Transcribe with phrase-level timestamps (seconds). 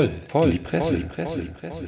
[0.00, 1.86] voll, voll, in die Presse, die Presse, die Presse.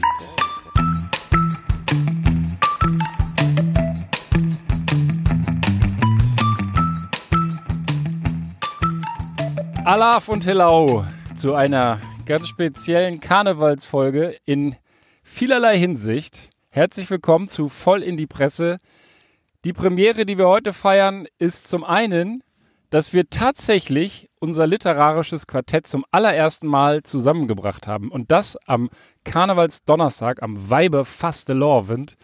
[9.84, 11.06] Alaf und Hillau
[11.36, 14.76] zu einer ganz speziellen Karnevalsfolge in
[15.22, 16.50] vielerlei Hinsicht.
[16.68, 18.78] Herzlich willkommen zu Voll in die Presse.
[19.64, 22.42] Die Premiere, die wir heute feiern, ist zum einen,
[22.92, 28.10] dass wir tatsächlich unser literarisches Quartett zum allerersten Mal zusammengebracht haben.
[28.10, 28.90] Und das am
[29.24, 32.16] Karnevalsdonnerstag, am Weibe Fastelovend.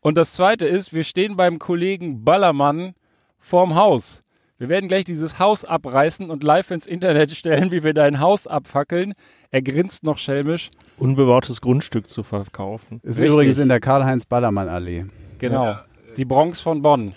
[0.00, 2.94] Und das zweite ist, wir stehen beim Kollegen Ballermann
[3.38, 4.22] vorm Haus.
[4.56, 8.46] Wir werden gleich dieses Haus abreißen und live ins Internet stellen, wie wir dein Haus
[8.46, 9.12] abfackeln.
[9.50, 10.70] Er grinst noch schelmisch.
[10.96, 13.00] Unbebautes Grundstück zu verkaufen.
[13.02, 13.34] Ist Richtig.
[13.34, 15.04] übrigens in der Karl-Heinz-Ballermann-Allee.
[15.36, 15.76] Genau.
[16.16, 17.12] Die Bronx von Bonn.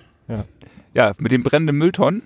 [0.94, 2.22] Ja, mit den brennenden Mülltonnen.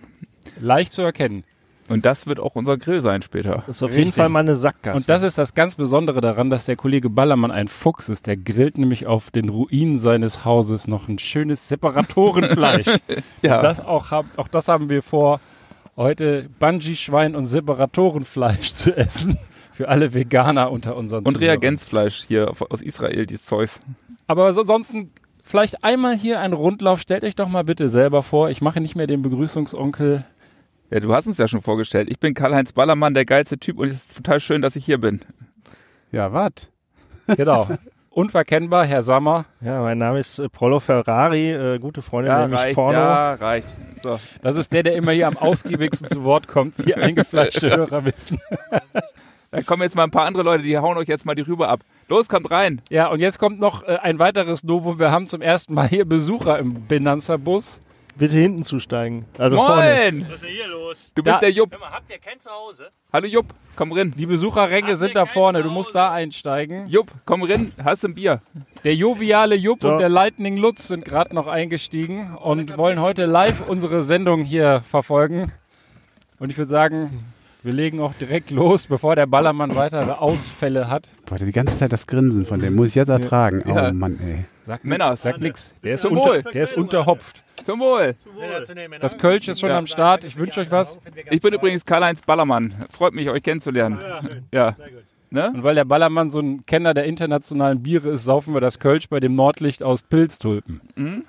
[0.59, 1.43] Leicht zu erkennen.
[1.87, 3.63] Und das wird auch unser Grill sein später.
[3.67, 4.15] Das ist auf jeden Richtig.
[4.15, 4.97] Fall mal eine Sackgasse.
[4.97, 8.25] Und das ist das ganz Besondere daran, dass der Kollege Ballermann ein Fuchs ist.
[8.25, 12.87] Der grillt nämlich auf den Ruinen seines Hauses noch ein schönes Separatorenfleisch.
[13.43, 13.57] Ja.
[13.57, 15.39] Und das auch, auch das haben wir vor,
[15.95, 19.37] heute Bungee-Schwein und Separatorenfleisch zu essen.
[19.71, 21.49] Für alle Veganer unter unseren Und Zuhörern.
[21.59, 23.79] Reagenzfleisch hier aus Israel, dieses Zeus.
[24.25, 25.11] Aber so- ansonsten
[25.43, 26.99] vielleicht einmal hier ein Rundlauf.
[27.01, 28.49] Stellt euch doch mal bitte selber vor.
[28.49, 30.23] Ich mache nicht mehr den Begrüßungsonkel.
[30.91, 32.09] Ja, du hast uns ja schon vorgestellt.
[32.09, 34.99] Ich bin Karl-Heinz Ballermann, der geilste Typ und es ist total schön, dass ich hier
[34.99, 35.21] bin.
[36.11, 36.69] Ja, was?
[37.35, 37.67] Genau.
[38.11, 39.45] Unverkennbar, Herr Sammer.
[39.59, 42.97] ja, mein Name ist äh, Prollo Ferrari, äh, gute Freundin, Ja, nämlich reicht, Porno.
[42.97, 43.67] ja, reicht.
[44.03, 44.19] So.
[44.41, 48.39] Das ist der, der immer hier am ausgiebigsten zu Wort kommt, wie eingefleischte Hörer wissen.
[49.51, 51.67] Da kommen jetzt mal ein paar andere Leute, die hauen euch jetzt mal die Rübe
[51.67, 51.81] ab.
[52.07, 52.81] Los, kommt rein.
[52.89, 54.97] Ja, und jetzt kommt noch äh, ein weiteres Novum.
[54.99, 57.81] Wir haben zum ersten Mal hier Besucher im Benanza-Bus.
[58.17, 59.25] Bitte hinten zusteigen.
[59.37, 59.75] Also vorne.
[60.11, 60.25] Moin!
[60.29, 61.11] Was ist denn hier los?
[61.15, 61.73] Du Da- bist der Jupp.
[61.73, 62.89] Hör mal, habt ihr kein Zuhause?
[63.11, 64.13] Hallo Jupp, komm rein.
[64.17, 65.61] Die Besucherränge Habt sind da vorne.
[65.63, 66.87] Du musst da einsteigen.
[66.87, 67.73] Jupp, komm rein.
[67.83, 68.41] Hast du ein Bier?
[68.85, 69.91] Der joviale Jupp So.
[69.91, 74.81] und der Lightning Lutz sind gerade noch eingestiegen und wollen heute live unsere Sendung hier
[74.89, 75.51] verfolgen.
[76.39, 77.25] Und ich würde sagen,
[77.63, 81.09] wir legen auch direkt los, bevor der Ballermann weitere Ausfälle hat.
[81.25, 83.63] Boah, die ganze Zeit das Grinsen von dem muss ich jetzt ertragen.
[83.67, 83.89] Ja.
[83.89, 84.45] Oh Mann, ey.
[84.65, 85.73] Sag Männer, nix, sag nix.
[85.83, 87.43] Der ist, unter, der ist unterhopft.
[87.65, 88.15] Zum Wohl.
[89.01, 90.23] Das Kölsch ist schon am Start.
[90.23, 90.99] Ich wünsche euch was.
[91.31, 92.85] Ich bin übrigens Karl-Heinz Ballermann.
[92.91, 93.99] Freut mich, euch kennenzulernen.
[94.51, 94.73] Ja.
[95.31, 95.51] Ne?
[95.51, 99.09] Und weil der Ballermann so ein Kenner der internationalen Biere ist, saufen wir das Kölsch
[99.09, 100.79] bei dem Nordlicht aus Pilztulpen.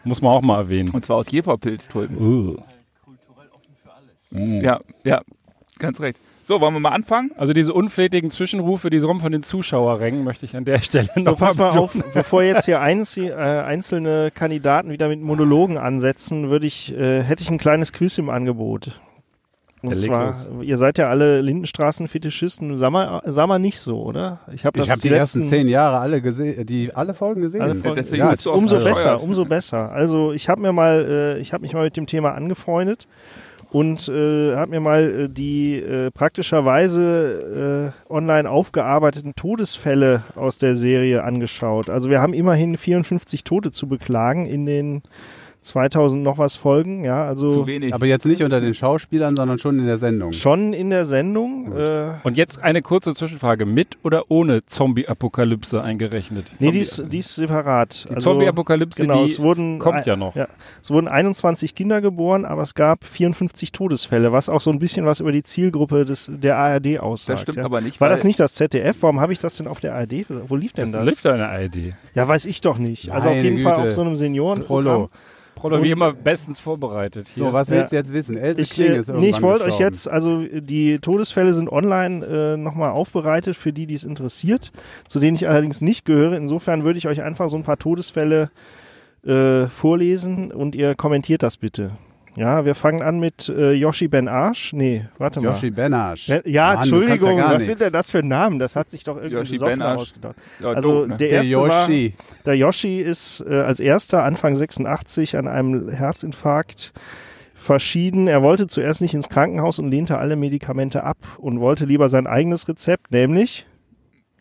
[0.04, 0.91] Muss man auch mal erwähnen.
[0.91, 2.19] Und zwar aus Jeferpilztulpen.
[2.19, 2.56] Uh.
[4.30, 5.22] Ja, ja,
[5.78, 6.20] ganz recht.
[6.48, 7.32] So, wollen wir mal anfangen?
[7.36, 11.20] Also diese unflätigen Zwischenrufe, die kommen von den Zuschauerrängen, möchte ich an der Stelle So,
[11.22, 13.34] noch pass mal auf, bevor jetzt hier einzi- äh,
[13.64, 18.30] einzelne Kandidaten wieder mit Monologen ansetzen, würde ich, äh, hätte ich ein kleines Quiz im
[18.30, 19.00] Angebot.
[19.82, 20.62] Und zwar, los.
[20.62, 24.38] ihr seid ja alle Lindenstraßen-Fetischisten, sag mal, sag mal nicht so, oder?
[24.52, 27.60] Ich habe Ich habe die ersten zehn Jahre alle gesehen, die alle Folgen gesehen.
[27.60, 27.96] Alle Folgen.
[27.96, 29.90] Deswegen Ja, Umso so besser, umso besser.
[29.90, 33.08] Also ich habe mir mal, äh, ich habe mich mal mit dem Thema angefreundet
[33.76, 40.76] und äh, habe mir mal äh, die äh, praktischerweise äh, online aufgearbeiteten Todesfälle aus der
[40.76, 41.91] Serie angeschaut.
[41.91, 45.03] Also wir haben immerhin 54 Tote zu beklagen in den
[45.66, 47.04] 2000 noch was Folgen.
[47.04, 47.93] Ja, also Zu wenig.
[47.94, 50.32] Aber jetzt nicht unter den Schauspielern, sondern schon in der Sendung.
[50.32, 51.77] schon in der Sendung.
[51.77, 53.66] Äh, Und jetzt eine kurze Zwischenfrage.
[53.66, 56.53] Mit oder ohne Zombie-Apokalypse eingerechnet?
[56.59, 58.06] nee, die ist, die ist separat.
[58.09, 60.34] Die Also, Zombie-Apokalypse, genau, die es wurden kommt ja noch.
[60.37, 60.49] Ja,
[60.82, 65.06] es wurden 21 Kinder geboren, aber es gab 54 Todesfälle, was auch so ein bisschen
[65.06, 67.37] was über die Zielgruppe des, der ARD aussagt.
[67.38, 67.65] Das stimmt ja.
[67.65, 68.00] aber nicht.
[68.00, 68.97] War das nicht das ZDF?
[69.00, 70.26] Warum habe ich das denn auf der ARD?
[70.49, 71.05] Wo lief denn Das das?
[71.05, 71.76] liegt da in der ARD.
[72.15, 73.10] Ja, weiß ich doch nicht.
[73.10, 73.88] also auf jeden Fall Güte.
[73.88, 74.66] auf so einem Seniorenprogramm.
[74.84, 75.10] Prollo.
[75.56, 77.28] Prolo, wie immer bestens vorbereitet.
[77.34, 77.47] Hier.
[77.47, 77.77] So, was Ja.
[77.77, 78.37] willst du jetzt wissen?
[78.37, 82.25] Else Ich, Kling äh, ist nee, ich wollte euch jetzt, also die Todesfälle sind online
[82.25, 84.71] äh, nochmal aufbereitet für die, die es interessiert,
[85.09, 86.37] zu denen ich allerdings nicht gehöre.
[86.37, 88.50] Insofern würde ich euch einfach so ein paar Todesfälle
[89.26, 91.91] äh, vorlesen und ihr kommentiert das bitte.
[92.37, 94.73] Ja, wir fangen an mit äh, Yoshi Ben Arsch.
[94.75, 95.53] Nee, warte mal.
[95.55, 96.27] Yoshi Benasch.
[96.27, 97.67] Ben- Ja, Mann, du Entschuldigung, ja was nichts.
[97.67, 98.59] sind denn das für Namen?
[98.59, 100.03] Das hat sich doch irgendwie Ben Arsch.
[100.03, 100.37] ausgedacht.
[100.61, 101.17] Ja, Also doof, ne?
[101.17, 102.15] der Der erste war, Yoshi.
[102.44, 106.93] der Yoshi ist äh, als erster Anfang 86 an einem Herzinfarkt
[107.55, 108.29] verschieden.
[108.29, 112.27] Er wollte zuerst nicht ins Krankenhaus und lehnte alle Medikamente ab und wollte lieber sein
[112.27, 113.67] eigenes Rezept, nämlich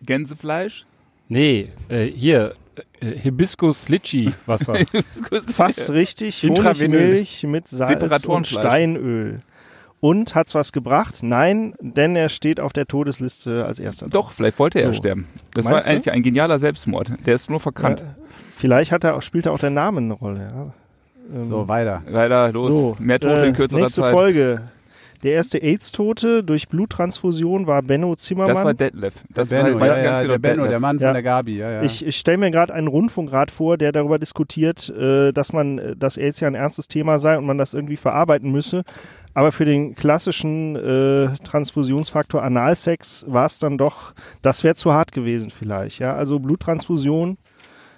[0.02, 0.86] Gänsefleisch?
[1.30, 2.54] Nee, äh, hier,
[3.00, 4.76] äh, Hibiskus-Litchi-Wasser.
[5.52, 7.02] fast richtig Intravenös.
[7.02, 8.48] Honigmilch mit Salz und.
[8.48, 9.40] Steinöl.
[10.02, 11.24] Und hat's was gebracht?
[11.24, 14.08] Nein, denn er steht auf der Todesliste als erster.
[14.08, 14.94] Doch, vielleicht wollte er So.
[15.00, 15.28] sterben.
[15.54, 15.90] Das Meinst war du?
[15.90, 17.12] eigentlich ein genialer Selbstmord.
[17.26, 18.02] Der ist nur verkannt.
[18.02, 18.16] Ja,
[18.56, 20.42] vielleicht hat er auch, spielt er auch der Name eine Rolle.
[20.42, 20.74] Ja.
[21.36, 22.04] Ähm, So, weiter.
[22.08, 22.68] Leider los.
[22.68, 24.14] So, Mehr Tote äh, in kürzerer nächste Zeit.
[24.14, 24.62] Folge.
[25.26, 28.56] Der erste AIDS-Tote durch Bluttransfusion war Benno Zimmermann.
[28.56, 29.16] Das war Detlef.
[29.34, 30.70] Das Der Benno, war, ja, ja, genau, der Benno, Detlef.
[30.70, 31.08] der Mann Ja.
[31.08, 31.58] von der Gabi.
[31.58, 31.82] Ja, ja.
[31.82, 35.96] Ich, ich stelle mir gerade einen Rundfunkrat vor, der darüber diskutiert, äh, dass man, äh,
[35.96, 38.84] dass AIDS ja ein ernstes Thema sei und man das irgendwie verarbeiten müsse.
[39.34, 45.12] Aber für den klassischen äh, Transfusionsfaktor Analsex war es dann doch, das wäre zu hart
[45.12, 46.00] gewesen vielleicht.
[46.00, 47.38] Ja, also Bluttransfusion,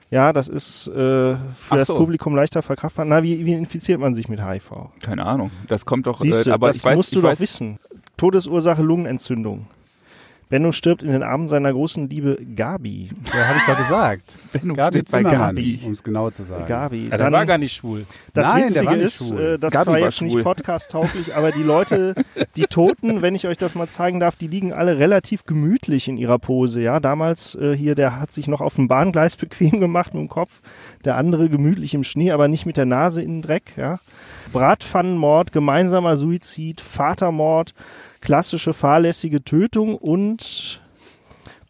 [0.09, 1.37] ja, das ist äh, für
[1.69, 1.97] Ach das so.
[1.97, 3.05] Publikum leichter verkraftbar.
[3.05, 4.71] Na, wie, wie infiziert man sich mit HIV?
[5.01, 5.51] Keine Ahnung.
[5.67, 6.19] Das kommt doch.
[6.19, 7.77] Siehst äh, aber das ich weiß, musst du doch weiß, wissen.
[8.15, 9.67] Todesursache Lungenentzündung.
[10.49, 13.09] Benno stirbt in den Armen seiner großen Liebe Gabi.
[13.33, 14.37] ja, habe ich doch gesagt.
[14.53, 15.81] Benno Gabi bei Gabi.
[15.85, 16.65] um es genau zu sagen.
[16.67, 17.03] Gabi.
[17.03, 18.05] Ja, der Dann- war gar nicht schwul.
[18.33, 19.41] Das Nein, der Witzige war nicht ist, schwul.
[19.41, 20.27] äh, das Gabi zwar war jetzt schwul.
[20.29, 22.15] nicht podcast-tauglich, aber die Leute,
[22.55, 26.17] die Toten, wenn ich euch das mal zeigen darf, die liegen alle relativ gemütlich in
[26.17, 26.81] ihrer Pose.
[26.81, 30.29] Ja, damals äh, hier, der hat sich noch auf dem Bahngleis bequem gemacht mit dem
[30.29, 30.61] Kopf,
[31.03, 33.73] der andere gemütlich im Schnee, aber nicht mit der Nase in den Dreck.
[33.75, 33.99] Ja,
[34.53, 37.73] Bratpfannenmord, gemeinsamer Suizid, Vatermord,
[38.21, 40.81] klassische fahrlässige Tötung und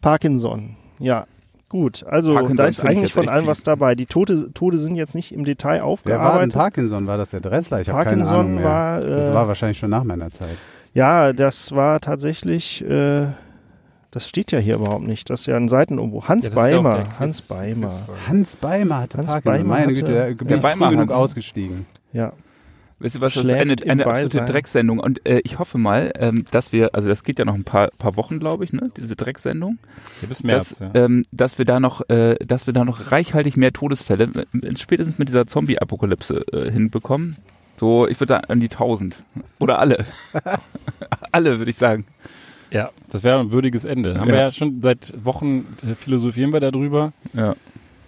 [0.00, 0.76] Parkinson.
[0.98, 1.26] Ja.
[1.68, 3.94] Gut, also Parkinson da ist eigentlich von allem was dabei.
[3.94, 6.52] Die Tote, Tode sind jetzt nicht im Detail Wer war denn aufgearbeitet.
[6.54, 7.06] Parkinson?
[7.06, 7.82] War das der Dressler?
[7.82, 8.64] Ich habe keine Parkinson Ahnung mehr.
[8.64, 10.56] war, das äh, war wahrscheinlich schon nach meiner Zeit.
[10.94, 13.26] Ja, das war tatsächlich, äh,
[14.10, 15.28] das steht ja hier überhaupt nicht.
[15.28, 16.26] Das ist ja ein Seitenumbruch.
[16.26, 16.94] Hans Ja, das ja Beimer.
[16.94, 17.90] der Quiz- Hans Beimer.
[18.26, 19.52] Hans Beimer hatte Hans Parkinson.
[19.52, 21.84] Beimer Meine hatte- Güte, da bin Der ich Beimer genug ausgestiegen.
[22.14, 22.32] Ja.
[23.00, 24.44] Wisst ihr was, das ist eine, eine absolute.
[24.44, 24.98] Drecksendung.
[24.98, 27.88] Und äh, ich hoffe mal, ähm, dass wir, also das geht ja noch ein paar,
[27.98, 29.78] paar Wochen, glaube ich, ne, diese Drecksendung,
[30.20, 30.90] Ja, bis März, dass, ja.
[30.94, 34.24] ähm, dass wir da noch, äh, dass wir da noch reichhaltig mehr Todesfälle,
[34.62, 37.36] äh, spätestens mit dieser Zombie-Apokalypse äh, hinbekommen.
[37.76, 39.16] So, ich würde sagen, an die 1000.
[39.60, 40.04] Oder alle.
[41.32, 42.04] alle, würde ich sagen.
[42.70, 44.18] Ja, das wäre ein würdiges Ende.
[44.18, 44.34] Haben Ja.
[44.34, 47.12] wir ja schon seit Wochen äh, philosophieren wir darüber.
[47.32, 47.54] Ja.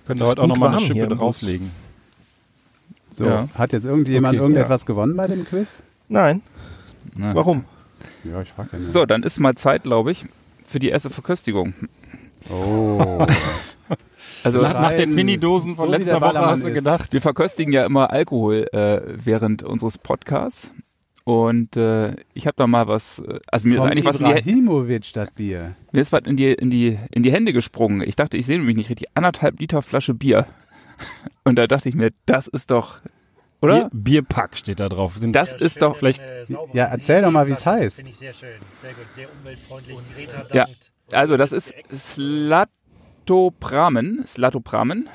[0.06, 1.70] Können wir heute auch nochmal eine Schippe drauflegen.
[3.20, 3.48] So, Ja.
[3.54, 4.42] hat jetzt irgendjemand Okay.
[4.42, 5.76] irgendetwas gewonnen bei dem Quiz?
[6.08, 6.40] Nein.
[7.14, 7.34] Na.
[7.34, 7.64] Warum?
[8.24, 8.92] Ja, ich frage ja nicht.
[8.92, 10.24] So, dann ist mal Zeit, glaube ich,
[10.66, 11.74] für die erste Verköstigung.
[12.50, 13.26] Oh.
[14.42, 15.14] Also Nach, nach den.
[15.14, 16.74] Minidosen von So letzter Woche hast du ist.
[16.74, 17.12] gedacht.
[17.12, 20.72] Wir verköstigen ja immer Alkohol äh, während unseres Podcasts.
[21.24, 24.26] Und äh, ich habe da mal was, äh, also mir ist Von eigentlich was in
[24.28, 25.74] die, das Bier.
[25.92, 28.00] mir ist was in die, in die, in die Hände gesprungen.
[28.00, 29.08] Ich dachte, ich sehe nämlich nicht richtig.
[29.12, 30.46] Anderthalb Liter Flasche Bier.
[31.44, 33.00] Und da dachte ich mir, das ist doch,
[33.60, 33.88] oder?
[33.92, 35.16] Bier, Bierpack steht da drauf.
[35.16, 36.20] Sind Das ist doch vielleicht-
[36.72, 37.96] Ja, erzähl doch mal, wie's heißt.
[37.96, 38.58] Finde ich sehr schön.
[38.74, 39.96] Sehr gut, sehr umweltfreundlich.
[40.14, 40.92] Greta Ja, dankt.
[41.12, 41.74] Also das ist
[43.26, 45.08] Slatopramen, Slatopramen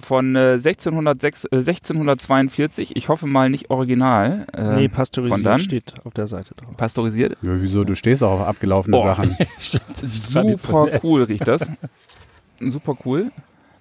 [0.00, 2.94] von äh, 1606, äh, 1642.
[2.96, 4.46] Ich hoffe mal nicht original.
[4.52, 5.60] Äh, nee, von pasteurisiert dann?
[5.60, 6.76] steht auf der Seite drauf.
[6.76, 7.32] Pasteurisiert.
[7.42, 7.84] Ja, wieso?
[7.84, 9.02] Du stehst auch auf abgelaufene Oh.
[9.02, 9.36] Sachen.
[10.58, 11.68] Super cool riecht das.
[12.60, 13.30] Super cool.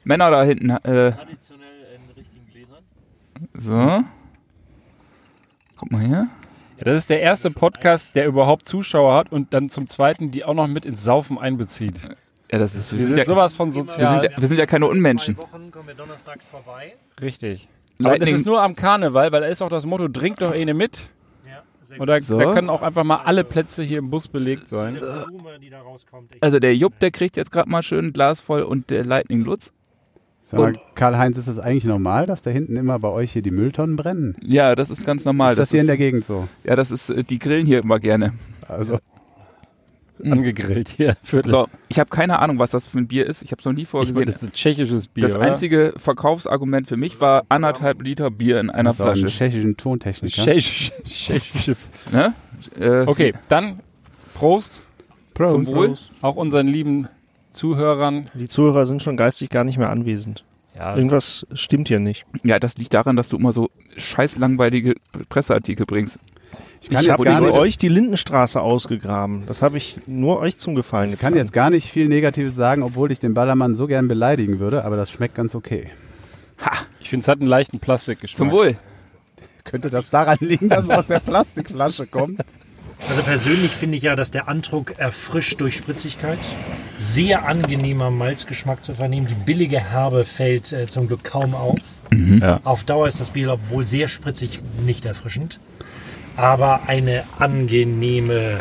[0.07, 2.83] Männer da hinten, äh, Traditionell in richtigen Gläsern.
[3.53, 4.03] so.
[5.77, 6.27] Guck mal hier.
[6.77, 10.45] Ja, das ist der erste Podcast, der überhaupt Zuschauer hat und dann zum zweiten die
[10.45, 12.01] auch noch mit ins Saufen einbezieht.
[12.51, 14.21] Ja, das ist, Wir sind ja, sowas von wir sozial.
[14.21, 15.35] sind ja, wir sind ja keine Unmenschen.
[15.35, 16.95] Zwei Wochen kommen wir donnerstags vorbei.
[17.19, 17.67] Richtig.
[18.01, 20.73] Aber das ist nur am Karneval, weil da ist auch das Motto, trink doch eine
[20.73, 21.01] mit.
[21.97, 22.37] Und da, So.
[22.37, 24.99] da können auch einfach mal alle Plätze hier im Bus belegt sein.
[26.41, 29.41] Also der Jupp, der kriegt jetzt gerade mal schön ein Glas voll und der Lightning
[29.41, 29.71] Lutz.
[30.49, 33.51] Sag mal, Karl-Heinz, ist es eigentlich normal, dass da hinten immer bei euch hier die
[33.51, 34.35] Mülltonnen brennen?
[34.41, 35.51] Ja, das ist ganz normal.
[35.51, 36.47] ist das, hier in der Gegend so?
[36.63, 38.33] Ja, das ist, äh, die grillen hier immer gerne.
[38.67, 38.99] Also,
[40.23, 41.15] Angegrillt hier.
[41.21, 41.51] Viertel.
[41.51, 43.43] So, ich habe keine Ahnung, was das für ein Bier ist.
[43.43, 45.23] Ich habe es noch nie vorher ich das ist ein tschechisches Bier.
[45.23, 45.43] Das oder?
[45.45, 49.37] einzige Verkaufsargument für mich war anderthalb Liter Bier in einer das ist auch ein Flasche.
[49.37, 50.41] tschechischen Tontechniker.
[50.41, 51.75] Tschechisch- tschechische.
[52.11, 52.33] Ne?
[52.79, 53.79] Äh, Okay, dann
[54.33, 54.81] Prost
[55.33, 55.51] Prost.
[55.53, 55.93] zum Wohl.
[56.21, 57.07] Auch unseren lieben
[57.57, 58.29] Zuhörern.
[58.33, 60.43] Die Zuhörer sind schon geistig gar nicht mehr anwesend.
[60.75, 62.25] Ja, Irgendwas stimmt hier nicht.
[62.43, 64.95] Ja, das liegt daran, dass du immer so scheiß langweilige
[65.29, 66.19] Presseartikel bringst.
[66.81, 69.43] Ich kann, ich jetzt habe gar nicht, euch die Lindenstraße ausgegraben.
[69.47, 71.45] Das habe ich nur euch zum Gefallen ich kann getan.
[71.45, 74.95] jetzt gar nicht viel Negatives sagen, obwohl ich den Ballermann so gern beleidigen würde, aber
[74.95, 75.89] das schmeckt ganz okay.
[76.99, 78.37] ich finde, es hat einen leichten Plastikgeschmack.
[78.37, 78.77] Zum Wohl.
[79.63, 82.41] Könnte das daran liegen, dass es aus der Plastikflasche kommt?
[83.09, 86.39] Also persönlich finde ich ja, dass der Andruck erfrischt durch Spritzigkeit.
[86.97, 89.27] Sehr angenehmer Malzgeschmack zu vernehmen.
[89.27, 91.77] Die billige Herbe fällt äh, zum Glück kaum auf.
[92.11, 92.61] Ja.
[92.63, 95.59] Auf Dauer ist das Bier, obwohl sehr spritzig, nicht erfrischend.
[96.35, 98.59] Aber eine angenehme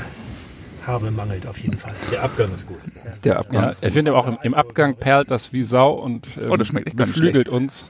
[0.84, 1.94] Herbe mangelt auf jeden Fall.
[2.12, 2.78] Der Abgang ist gut.
[3.24, 3.62] Der Abgang.
[3.62, 6.68] Ja, ich finde auch im, im Abgang perlt das wie Sau und ähm, Oh, das
[6.68, 7.88] schmeckt echt beflügelt uns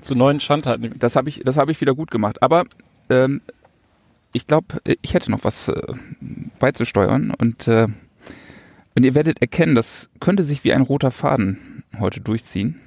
[0.00, 0.98] zu neuen Schandtaten.
[0.98, 2.42] Das habe ich, das hab ich wieder gut gemacht.
[2.42, 2.64] Aber
[3.08, 3.40] ähm,
[4.32, 5.92] ich glaube, ich hätte noch was äh,
[6.58, 7.34] beizusteuern.
[7.36, 7.88] Und, äh,
[8.94, 12.80] und ihr werdet erkennen, das könnte sich wie ein roter Faden heute durchziehen.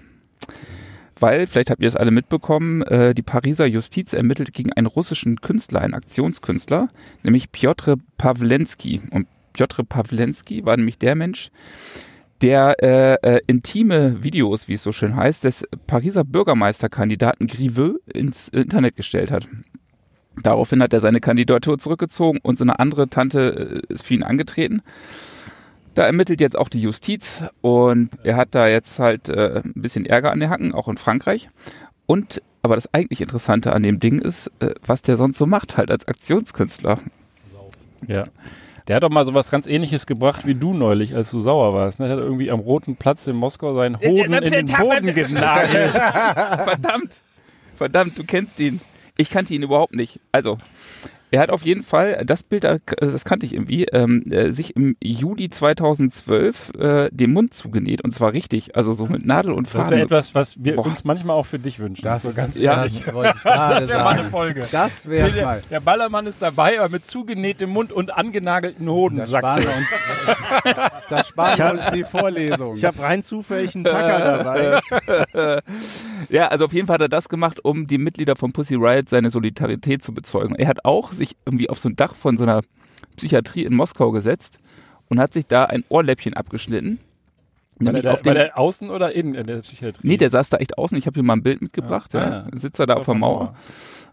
[1.20, 5.40] weil, vielleicht habt ihr es alle mitbekommen, äh, die Pariser Justiz ermittelt gegen einen russischen
[5.40, 6.90] Künstler, einen Aktionskünstler,
[7.24, 9.02] nämlich Piotr Pawlenski.
[9.12, 11.50] Und Piotr Pawlenski war nämlich der Mensch,
[12.42, 18.50] der äh, äh, intime Videos, wie es so schön heißt, des Pariser Bürgermeisterkandidaten Griveux ins
[18.50, 19.48] Internet gestellt hat.
[20.42, 24.24] Daraufhin hat er seine Kandidatur zurückgezogen und so eine andere Tante äh, ist für ihn
[24.24, 24.82] angetreten.
[25.94, 30.06] Da ermittelt jetzt auch die Justiz und er hat da jetzt halt äh, ein bisschen
[30.06, 31.50] Ärger an den Hacken, auch in Frankreich.
[32.08, 35.78] Und aber das eigentlich Interessante an dem Ding ist, äh, was der sonst so macht,
[35.78, 36.98] halt als Aktionskünstler.
[38.08, 38.24] Ja.
[38.88, 42.00] Der hat doch mal sowas ganz ähnliches gebracht wie du neulich, als du sauer warst.
[42.00, 42.08] Ne?
[42.08, 45.96] Er hat irgendwie am Roten Platz in Moskau seinen Hoden in den Boden genagelt.
[45.96, 47.20] Verdammt,
[47.76, 48.82] verdammt, du kennst ihn.
[49.18, 50.20] Ich kannte ihn überhaupt nicht.
[50.32, 50.58] Also,
[51.34, 54.96] er hat auf jeden Fall, das Bild, das kannte ich irgendwie, ähm, äh, sich im
[55.02, 59.80] Juli 2012 äh, den Mund zugenäht und zwar richtig, also so mit Nadel und Faden.
[59.82, 60.86] Das ist ja etwas, was wir Boah.
[60.86, 62.04] uns manchmal auch für dich wünschen.
[62.04, 63.04] Das, so ganz ja, ehrlich.
[63.04, 64.30] das Das wäre mal eine.
[64.30, 64.68] Folge.
[64.72, 65.64] Das wäre der, mal.
[65.72, 69.40] der Ballermann ist dabei, aber mit zugenähtem Mund und angenagelten Das Hodensack.
[69.40, 72.76] sparen wir uns, das sparen wir uns die Vorlesung.
[72.76, 74.80] Ich habe rein zufällig einen Tacker
[75.34, 75.62] dabei.
[76.30, 79.10] Ja, also auf jeden Fall hat er das gemacht, um die Mitglieder von Pussy Riot
[79.10, 80.56] seine Solidarität zu bezeugen.
[80.56, 82.62] Er hat auch sich irgendwie auf so ein Dach von so einer
[83.18, 84.60] Psychiatrie in Moskau gesetzt
[85.10, 87.00] und hat sich da ein Ohrläppchen abgeschnitten.
[87.80, 90.08] War der, auf war der außen oder innen in der Psychiatrie?
[90.08, 90.98] nee, der saß da echt außen.
[90.98, 92.14] Ich habe hier mal ein Bild mitgebracht.
[92.16, 92.58] Ah, Ja, ja.
[92.58, 93.56] Sitzt er da auf der Mauer.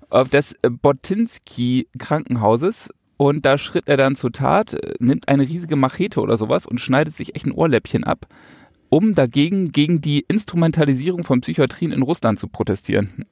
[0.08, 2.90] Auf des äh, Botinski Krankenhauses.
[3.16, 6.80] Und da schritt er dann zur Tat, äh, nimmt eine riesige Machete oder sowas und
[6.80, 8.26] schneidet sich echt ein Ohrläppchen ab,
[8.88, 13.26] um dagegen gegen die Instrumentalisierung von Psychiatrien in Russland zu protestieren.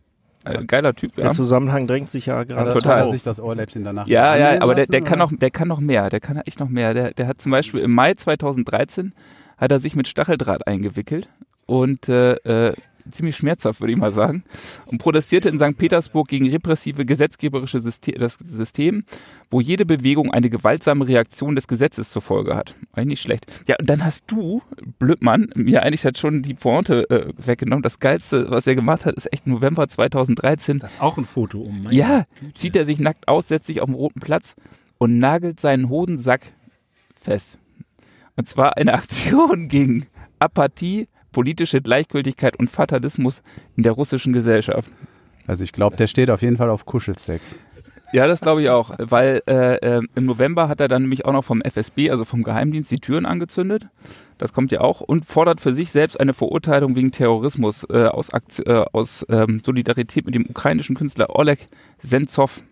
[0.49, 1.25] Äh, geiler Typ, ja.
[1.25, 3.03] Der Zusammenhang drängt sich ja gerade total.
[3.03, 3.13] auf.
[3.13, 5.31] sich das Ohrläppchen danach Ja, ja, aber der, lassen, der kann oder?
[5.33, 6.95] noch, der kann noch mehr, der kann echt noch mehr.
[6.95, 9.13] Der, der hat zum Beispiel im Mai 2013
[9.57, 11.29] hat er sich mit Stacheldraht eingewickelt
[11.67, 12.73] und äh, äh,
[13.11, 14.45] ziemlich schmerzhaft, würde ich mal sagen,
[14.87, 15.77] und protestierte in St.
[15.77, 19.05] Petersburg gegen repressive gesetzgeberische System, das System,
[19.51, 22.75] wo jede Bewegung eine gewaltsame Reaktion des Gesetzes zur Folge hat.
[22.93, 23.47] Eigentlich nicht schlecht.
[23.67, 24.63] Ja, und dann hast du,
[24.99, 27.83] Blödmann, mir eigentlich hat schon die Pointe äh, weggenommen.
[27.83, 31.61] Das Geilste, was er gemacht hat, ist echt November 2013 Das ist auch ein Foto
[31.61, 31.85] um.
[31.85, 32.55] meine ja, Güte.
[32.55, 34.55] zieht er sich nackt aus, setzt sich auf den roten Platz
[34.99, 36.53] und nagelt seinen Hodensack
[37.21, 37.59] fest.
[38.37, 40.07] Und zwar eine Aktion gegen
[40.39, 43.43] Apathie, politische Gleichgültigkeit und Fatalismus
[43.77, 44.91] in der russischen Gesellschaft.
[45.47, 47.59] Also ich glaube, der steht auf jeden Fall auf Kuschelsex.
[48.13, 51.33] Ja, das glaube ich auch, weil äh, äh, im November hat er dann nämlich auch
[51.33, 53.89] noch vom FSB, also vom Geheimdienst, die Türen angezündet.
[54.39, 58.33] Das kommt ja auch und fordert für sich selbst eine Verurteilung wegen Terrorismus äh, aus,
[58.33, 61.69] Akt, äh, aus ähm, Solidarität mit dem ukrainischen Künstler Oleg
[61.99, 62.63] Sentsov.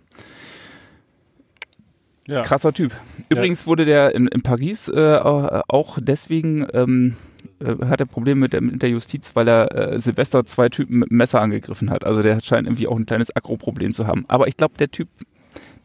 [2.26, 2.42] Ja.
[2.42, 2.92] Krasser Typ.
[3.28, 7.16] Übrigens wurde der in, in Paris äh, auch auch deswegen ähm,
[7.60, 10.98] äh, hat er Probleme mit der, mit der Justiz, weil er äh, Silvester zwei Typen
[11.00, 12.04] mit Messer angegriffen hat.
[12.04, 14.24] Also der scheint irgendwie auch ein kleines Agro-Problem zu haben.
[14.28, 15.08] Aber ich glaube, der Typ,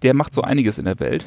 [0.02, 1.26] der macht so einiges in der Welt.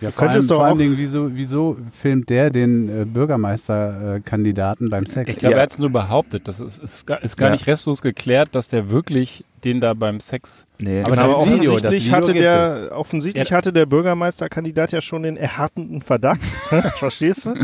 [0.00, 2.88] Ja, vor Könnte allem, es doch vor allen auch- Dingen, wieso, wieso filmt der den
[2.88, 5.30] äh, Bürgermeisterkandidaten beim Sex?
[5.30, 5.58] Ich glaube, Ja.
[5.58, 6.48] er hat es nur behauptet.
[6.48, 7.52] Das ist, ist, gar- ist gar Ja.
[7.52, 10.66] nicht restlos geklärt, dass der wirklich den da beim Sex.
[10.78, 15.00] Nee, Aber, das aber Video, das offensichtlich, Video hatte der, offensichtlich hatte der Bürgermeisterkandidat ja
[15.00, 16.40] schon den erhartenden Verdacht,
[16.98, 17.54] verstehst du,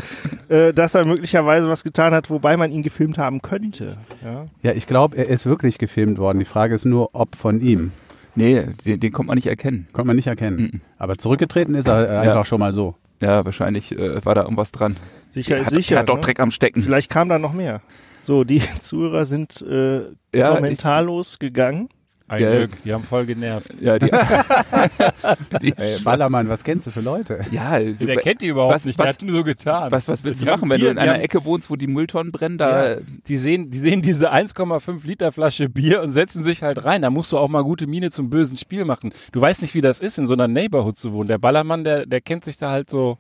[0.51, 3.97] äh, dass er möglicherweise was getan hat, wobei man ihn gefilmt haben könnte.
[4.23, 4.47] Ja?
[4.63, 6.41] Ja, ich glaube, er ist wirklich gefilmt worden.
[6.41, 7.93] Die Frage ist nur, ob von ihm.
[8.35, 9.87] nee den, den kommt man nicht erkennen.
[9.93, 10.57] Konnte man nicht erkennen.
[10.59, 10.81] Mhm.
[10.99, 12.97] Aber zurückgetreten ist er äh, einfach schon mal so.
[13.23, 14.97] Ja, wahrscheinlich äh, war da irgendwas dran.
[15.29, 15.95] Sicher Der ist hat, sicher.
[15.95, 16.21] Der hat doch ne?
[16.23, 16.83] Dreck am Stecken.
[16.83, 17.81] Vielleicht kam da noch mehr.
[18.23, 20.03] So, die Zuhörer sind äh,
[20.35, 21.89] Ja, kommentarlos gegangen.
[22.31, 22.51] Ein Ja.
[22.51, 23.75] Glück, die haben voll genervt.
[23.81, 24.09] Ja, die,
[25.63, 27.45] die, Ey, Ballermann, was kennst du für Leute?
[27.51, 29.91] ja du, Der kennt die überhaupt was- nicht, der was- hat nur so getan.
[29.91, 31.71] was, was willst du Die haben machen, wenn Bier- du in einer haben- Ecke wohnst,
[31.71, 32.57] wo die Mülltonnen brennen?
[32.57, 36.85] Da, Ja, die, sehen, die sehen diese 1,5 Liter Flasche Bier und setzen sich halt
[36.85, 37.03] rein.
[37.03, 39.13] Da musst du auch mal gute Miene zum bösen Spiel machen.
[39.33, 41.27] Du weißt nicht, wie das ist, in so einer Neighborhood zu wohnen.
[41.29, 43.19] Der Ballermann, der, der kennt sich da halt so,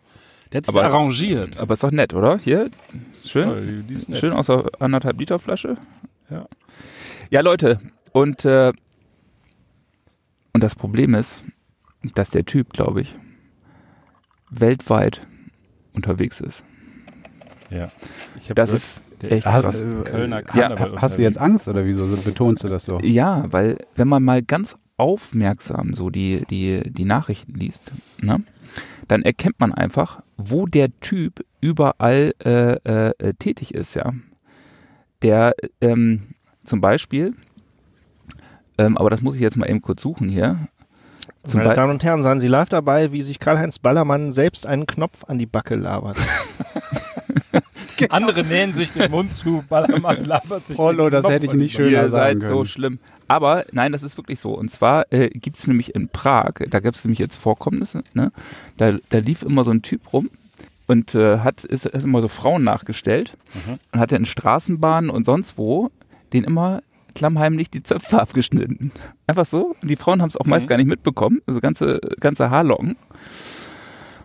[0.52, 1.58] der hat sich Aber- arrangiert.
[1.58, 2.38] Aber ist doch nett, oder?
[2.38, 2.70] Hier,
[3.24, 3.48] schön.
[3.48, 4.18] Ja, die- die ist nett.
[4.18, 5.76] Schön aus der anderthalb Liter Flasche.
[6.30, 6.46] Ja.
[7.30, 7.80] Ja, Leute,
[8.12, 8.72] und, äh,
[10.52, 11.42] und das Problem ist,
[12.14, 13.14] dass der Typ, glaube ich,
[14.50, 15.26] weltweit
[15.92, 16.64] unterwegs ist.
[17.70, 17.90] Ja.
[18.36, 19.80] Ich Das gehört, ist der echt ist Hast, krass.
[19.80, 21.38] im Kölner äh, Karneval hast du jetzt.
[21.38, 23.00] Angst oder wieso so betonst du das so?
[23.00, 27.90] Ja, weil wenn man mal ganz aufmerksam so die, die, die Nachrichten liest,
[28.20, 28.42] ne,
[29.08, 34.12] dann erkennt man einfach, wo der Typ überall äh, äh, äh, tätig ist, ja.
[35.22, 36.28] Der ähm,
[36.64, 37.34] zum Beispiel,
[38.80, 40.56] ähm, aber das muss ich jetzt mal eben kurz suchen hier.
[41.44, 44.66] Zum Meine Be- Damen und Herren, seien Sie live dabei, wie sich Karl-Heinz Ballermann selbst
[44.66, 46.16] einen Knopf an die Backe labert.
[48.08, 51.52] Andere nähen sich den Mund zu, Ballermann labert sich Rollo, den das Knopf hätte ich
[51.54, 52.48] nicht schöner Ihr sagen seid können.
[52.48, 52.98] so schlimm.
[53.28, 54.56] Aber nein, das ist wirklich so.
[54.56, 58.32] Und zwar äh, gibt es nämlich in Prag, da gibt es nämlich jetzt Vorkommnisse, ne?
[58.78, 60.30] da, da lief immer so ein Typ rum
[60.86, 63.36] und äh, hat ist, ist immer so Frauen nachgestellt
[63.92, 65.90] und hatte in Straßenbahnen und sonst wo
[66.32, 66.82] den immer
[67.14, 68.92] klammheimlich die Zöpfe abgeschnitten.
[69.26, 69.74] Einfach so.
[69.80, 71.40] Und die Frauen haben es auch meist gar nicht mitbekommen.
[71.46, 72.96] Also ganze, ganze Haarlocken.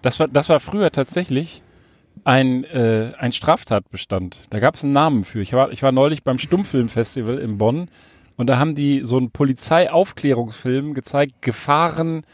[0.01, 1.63] Das war, das war früher tatsächlich
[2.23, 4.37] ein, äh, ein Straftatbestand.
[4.49, 5.41] Da gab es einen Namen für.
[5.41, 7.89] Ich war, ich war neulich beim Stummfilmfestival in Bonn
[8.37, 12.25] und da haben die so einen Polizeiaufklärungsfilm gezeigt, Gefahren,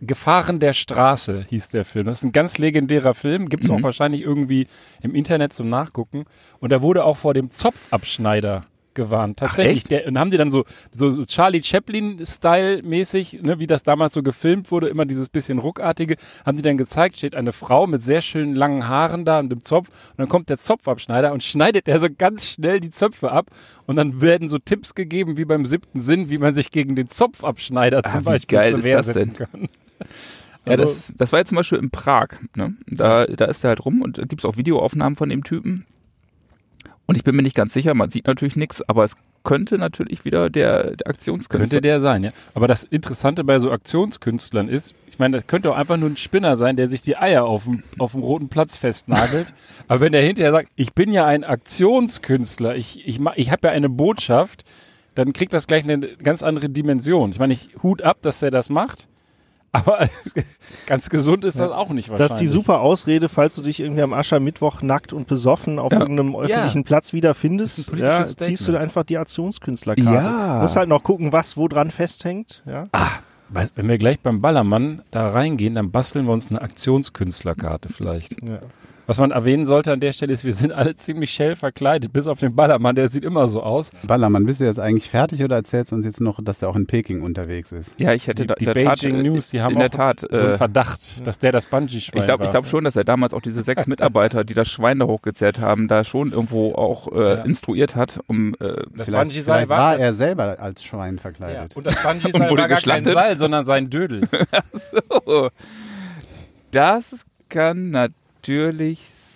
[0.00, 2.06] Gefahren der Straße hieß der Film.
[2.06, 4.66] Das ist ein ganz legendärer Film, gibt es auch wahrscheinlich irgendwie
[5.02, 6.24] im Internet zum Nachgucken.
[6.58, 8.64] Und da wurde auch vor dem Zopfabschneider
[9.04, 9.38] gewarnt.
[9.38, 9.76] Tatsächlich.
[9.78, 9.90] echt?
[9.90, 10.64] Der, und haben die dann so,
[10.94, 16.16] so, so Charlie Chaplin-Style-mäßig, ne, wie das damals so gefilmt wurde, immer dieses bisschen ruckartige,
[16.44, 19.62] haben die dann gezeigt, steht eine Frau mit sehr schönen langen Haaren da und dem
[19.62, 23.50] Zopf und dann kommt der Zopfabschneider und schneidet der so ganz schnell die Zöpfe ab
[23.86, 27.08] und dann werden so Tipps gegeben, wie beim siebten Sinn, wie man sich gegen den
[27.08, 29.48] Zopfabschneider zum wie Beispiel geil zur Wehr setzen denn?
[29.50, 29.68] kann.
[30.66, 32.28] Ja, Also- das, das war jetzt zum Beispiel in Prag.
[32.54, 32.74] Ne?
[32.86, 35.86] Da, da ist er halt rum und gibt es auch Videoaufnahmen von dem Typen.
[37.10, 40.24] Und ich bin mir nicht ganz sicher, man sieht natürlich nichts, aber es könnte natürlich
[40.24, 41.58] wieder der, der Aktionskünstler.
[41.58, 42.30] Könnte der sein, ja.
[42.54, 46.16] Aber das Interessante bei so Aktionskünstlern ist, ich meine, das könnte auch einfach nur ein
[46.16, 49.52] Spinner sein, der sich die Eier auf dem, auf dem roten Platz festnagelt.
[49.88, 53.72] Aber wenn der hinterher sagt, ich bin ja ein Aktionskünstler, ich, ich, ich habe ja
[53.72, 54.62] eine Botschaft,
[55.16, 57.32] dann kriegt das gleich eine ganz andere Dimension.
[57.32, 59.08] Ich meine, ich Hut ab, dass er das macht.
[59.72, 60.06] Aber
[60.86, 62.28] ganz gesund ist das auch nicht wahrscheinlich.
[62.28, 65.92] Das ist die super Ausrede, falls du dich irgendwie am Aschermittwoch nackt und besoffen auf
[65.92, 66.00] Ja.
[66.00, 67.92] irgendeinem öffentlichen Platz wiederfindest.
[67.96, 70.28] Ja, ziehst du einfach die Aktionskünstlerkarte.
[70.28, 70.58] Ja.
[70.60, 72.62] Musst halt noch gucken, was wo dran festhängt.
[72.66, 72.84] Ja.
[73.50, 78.42] Weißt, wenn wir gleich beim Ballermann da reingehen, dann basteln wir uns eine Aktionskünstlerkarte vielleicht.
[78.42, 78.58] Ja.
[79.10, 82.28] Was man erwähnen sollte an der Stelle ist, wir sind alle ziemlich schell verkleidet, bis
[82.28, 83.90] auf den Ballermann, der sieht immer so aus.
[84.06, 86.76] Ballermann, bist du jetzt eigentlich fertig oder erzählst du uns jetzt noch, dass der auch
[86.76, 87.98] in Peking unterwegs ist?
[87.98, 89.78] ja, ich hätte Die, da, die in der Tat, Beijing äh, News, die haben in
[89.78, 92.44] auch der Tat, so einen äh, Verdacht, dass der das Bungee-Schwein Ich glaube war.
[92.44, 95.58] ich glaub schon, dass er damals auch diese sechs Mitarbeiter, die das Schwein da hochgezerrt
[95.58, 97.34] haben, da schon irgendwo auch äh, Ja.
[97.42, 101.76] instruiert hat, um äh, das Vielleicht, vielleicht war das- er selber als Schwein ja, verkleidet.
[101.76, 103.04] und das Und Bungee-Seil wurde war gar kein?
[103.04, 104.28] Seil, sondern sein Dödel.
[105.26, 105.48] oh,
[106.70, 108.19] das kann natürlich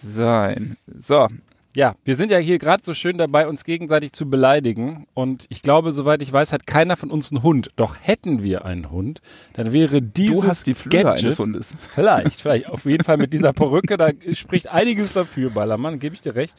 [0.02, 0.76] sein.
[0.86, 1.28] So,
[1.76, 5.06] Ja, wir sind ja hier gerade so schön dabei, uns gegenseitig zu beleidigen.
[5.12, 7.70] Und ich glaube, soweit ich weiß, hat keiner von uns einen Hund.
[7.74, 9.20] Doch hätten wir einen Hund,
[9.54, 11.74] dann wäre dieses du hast die Flügel Gadget, eines Hundes.
[11.94, 12.68] Vielleicht, vielleicht.
[12.68, 16.54] Auf jeden Fall mit dieser Perücke, da spricht einiges dafür, Ballermann, gebe ich dir recht.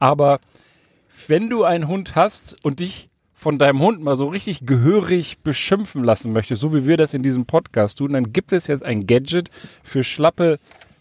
[0.00, 0.40] Aber
[1.28, 6.02] wenn du einen Hund hast und dich von deinem Hund mal so richtig gehörig beschimpfen
[6.02, 9.06] lassen möchtest, so wie wir das in diesem Podcast tun, dann gibt es jetzt ein
[9.06, 9.50] Gadget
[9.84, 10.58] für schlappe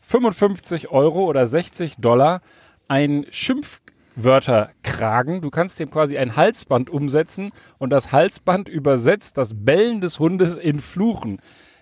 [0.08, 2.41] 55 Euro oder 60 Dollar,
[2.88, 5.41] ein Schimpfwörterkragen.
[5.41, 10.56] Du kannst dem quasi ein Halsband umsetzen und das Halsband übersetzt das Bellen des Hundes
[10.56, 11.39] in Fluchen.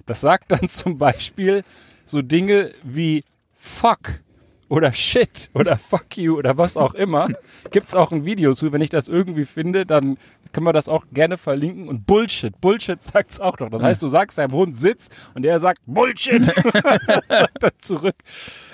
[0.07, 1.63] Das sagt dann zum Beispiel
[2.05, 4.21] so Dinge wie Fuck
[4.69, 7.29] oder Shit oder Fuck you oder was auch immer.
[7.71, 8.71] Gibt es auch ein Video zu.
[8.73, 10.17] Wenn ich das irgendwie finde, dann
[10.51, 11.87] können wir das auch gerne verlinken.
[11.87, 12.59] Und Bullshit.
[12.61, 13.69] Bullshit sagt es auch noch.
[13.69, 16.45] Das heißt, du sagst deinem Hund Sitz und der sagt Bullshit.
[17.29, 18.15] sagt er zurück.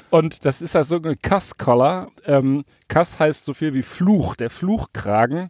[0.10, 2.12] Und das ist das sogenannte Cuss-Collar.
[2.25, 5.49] Ähm, Cuss heißt so viel wie Fluch, der Fluchkragen.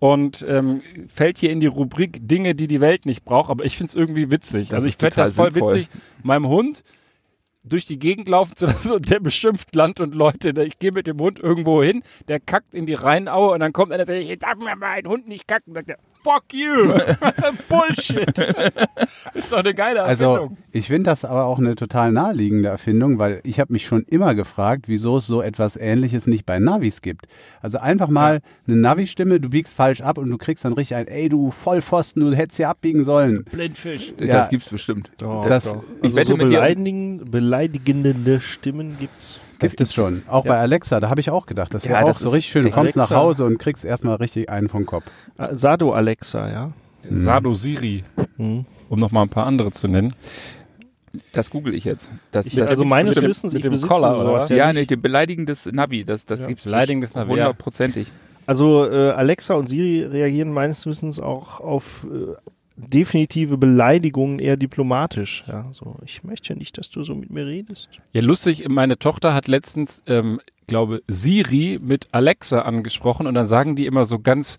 [0.00, 3.50] Und ähm, fällt hier in die Rubrik Dinge, die die Welt nicht braucht.
[3.50, 4.68] Aber ich finde es irgendwie witzig.
[4.68, 5.74] Das also ich fände das voll sinnvoll.
[5.74, 5.90] witzig,
[6.22, 6.82] meinem Hund
[7.62, 10.50] durch die Gegend laufen zu lassen und der beschimpft Land und Leute.
[10.62, 13.92] Ich gehe mit dem Hund irgendwo hin, der kackt in die Rheinaue und dann kommt
[13.92, 15.74] einer und sagt, jetzt darf mir ein Hund nicht kacken.
[15.74, 16.92] Sagt er, fuck you.
[17.68, 18.38] Bullshit.
[19.34, 20.56] ist doch eine geile Also Erfindung.
[20.72, 24.34] ich finde das aber auch eine total naheliegende Erfindung, weil ich habe mich schon immer
[24.34, 27.26] gefragt, wieso es so etwas Ähnliches nicht bei Navis gibt.
[27.62, 31.08] Also einfach mal eine Navi-Stimme, du biegst falsch ab und du kriegst dann richtig ein,
[31.08, 33.44] ey du Vollpfosten, du hättest hier abbiegen sollen.
[33.44, 34.12] Blindfisch.
[34.18, 34.26] Ja.
[34.26, 35.10] Das gibt's bestimmt.
[35.18, 35.72] das Ich
[36.04, 36.36] Also wette so
[37.30, 39.38] beleidigende Stimmen gibt's.
[39.60, 40.22] Gibt es schon.
[40.28, 40.52] Auch Ja.
[40.52, 42.64] bei Alexa, da habe ich auch gedacht, das Ja, wäre auch so richtig schön.
[42.64, 43.16] Du kommst nach Alexa.
[43.22, 45.04] Hause und kriegst erstmal richtig einen vom Kopf.
[45.38, 46.72] Ah, Sado Alexa, ja.
[47.10, 48.04] Sado Siri,
[48.36, 48.66] Mhm.
[48.88, 50.14] um noch mal ein paar andere zu nennen.
[51.32, 52.08] Das google ich jetzt.
[52.30, 54.48] Das, Ich, das also meines mit Wissens, mit dem Collar, oder was?
[54.48, 54.76] ja, nicht.
[54.80, 56.46] nee, die beleidigendes Navi, das, das Ja.
[56.46, 58.06] gibt's Beleidigendes Navi, hundertprozentig.
[58.46, 62.34] Also äh, Alexa und Siri reagieren meines Wissens auch auf äh,
[62.88, 65.44] definitive Beleidigungen eher diplomatisch.
[65.46, 67.88] Ja, so ich möchte nicht, dass du so mit mir redest.
[68.12, 73.76] Ja, lustig, meine Tochter hat letztens, ähm, glaube Siri mit Alexa angesprochen und dann sagen
[73.76, 74.56] die immer so ganz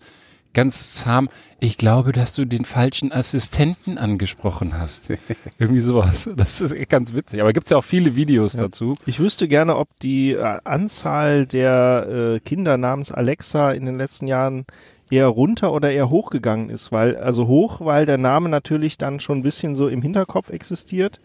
[0.54, 1.30] ganz zahm,
[1.60, 5.08] ich glaube, dass du den falschen Assistenten angesprochen hast.
[5.58, 6.28] Irgendwie sowas.
[6.36, 7.40] Das ist ganz witzig.
[7.40, 8.64] Aber gibt's ja auch viele Videos Ja.
[8.64, 8.94] dazu.
[9.06, 14.26] Ich wüsste gerne, ob die äh, Anzahl der äh, Kinder namens Alexa in den letzten
[14.26, 14.66] Jahren
[15.12, 19.38] eher runter oder eher hochgegangen ist, weil also hoch, weil der Name natürlich dann schon
[19.38, 21.20] ein bisschen so im Hinterkopf existiert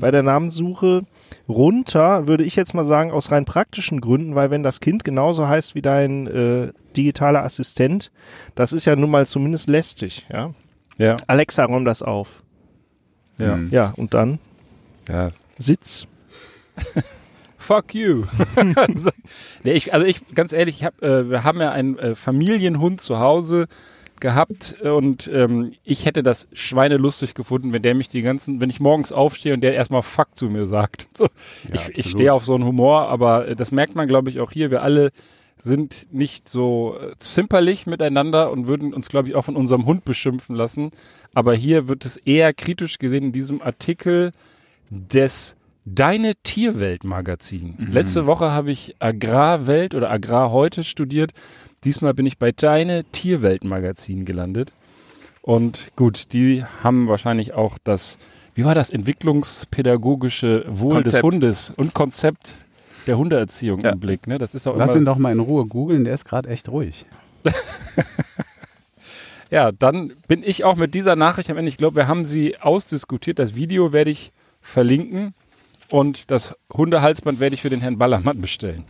[0.00, 1.02] bei der Namenssuche.
[1.48, 5.48] Runter würde ich jetzt mal sagen aus rein praktischen Gründen, weil wenn das Kind genauso
[5.48, 8.12] heißt wie dein äh, digitaler Assistent,
[8.54, 10.50] das ist ja nun mal zumindest lästig, ja.
[10.98, 11.16] Ja.
[11.26, 12.42] Alexa, räum das auf.
[13.38, 13.56] Ja.
[13.56, 13.70] Mhm.
[13.70, 14.38] Ja, und dann
[15.08, 15.30] ja.
[15.58, 16.06] Sitz.
[17.62, 18.24] Fuck you.
[19.62, 23.00] nee, ich, also ich, ganz ehrlich, ich hab, äh, wir haben ja einen äh, Familienhund
[23.00, 23.68] zu Hause
[24.18, 28.80] gehabt und ähm, ich hätte das schweinelustig gefunden, wenn der mich die ganzen, wenn ich
[28.80, 31.08] morgens aufstehe und der erstmal Fuck zu mir sagt.
[31.16, 31.28] So,
[31.64, 32.06] ich ich absolut.
[32.06, 34.72] stehe auf so einen Humor, aber äh, das merkt man, glaube ich, auch hier.
[34.72, 35.10] Wir alle
[35.58, 40.04] sind nicht so äh, zimperlich miteinander und würden uns, glaube ich, auch von unserem Hund
[40.04, 40.90] beschimpfen lassen.
[41.32, 44.32] Aber hier wird es eher kritisch gesehen in diesem Artikel
[44.90, 47.76] des Deine Tierwelt Magazin.
[47.90, 51.32] Letzte Woche habe ich Agrarwelt oder Agrar heute studiert.
[51.84, 54.72] Diesmal bin ich bei Deine Tierwelt Magazin gelandet.
[55.40, 58.16] Und gut, die haben wahrscheinlich auch das,
[58.54, 61.22] wie war das, entwicklungspädagogische Wohl des Konzept.
[61.24, 62.54] Hundes und Konzept
[63.08, 63.90] der Hundeerziehung Ja.
[63.90, 64.28] im Blick.
[64.28, 64.38] Ne?
[64.38, 66.68] Das ist auch Lass immer, ihn doch mal in Ruhe googeln, der ist gerade echt
[66.68, 67.06] ruhig.
[69.50, 71.68] Ja, dann bin ich auch mit dieser Nachricht am Ende.
[71.68, 73.38] Ich glaube, wir haben sie ausdiskutiert.
[73.38, 75.34] Das Video werde ich verlinken
[75.92, 78.84] und das Hundehalsband werde ich für den Herrn Ballermann bestellen.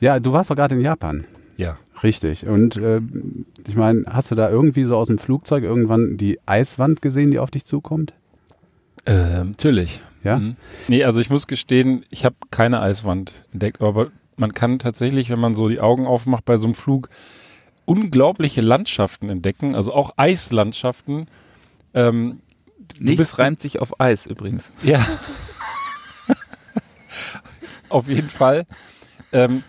[0.00, 1.24] Ja, du warst doch gerade in Japan.
[1.56, 1.78] Ja.
[2.04, 2.46] Richtig.
[2.46, 3.00] Und äh,
[3.66, 7.40] ich meine, hast du da irgendwie so aus dem Flugzeug irgendwann die Eiswand gesehen, die
[7.40, 8.14] auf dich zukommt?
[9.06, 10.00] Ähm, natürlich.
[10.22, 10.38] Ja?
[10.38, 10.54] Mhm.
[10.86, 15.40] Nee, also ich muss gestehen, ich habe keine Eiswand entdeckt, aber man kann tatsächlich, wenn
[15.40, 17.08] man so die Augen aufmacht bei so einem Flug,
[17.86, 21.26] unglaubliche Landschaften entdecken, also auch Eislandschaften.
[21.94, 22.40] Ähm,
[22.96, 24.70] du Nichts bist- reimt sich auf Eis übrigens.
[24.84, 25.04] Ja.
[27.88, 28.66] Auf jeden Fall.
[29.32, 29.62] Ähm,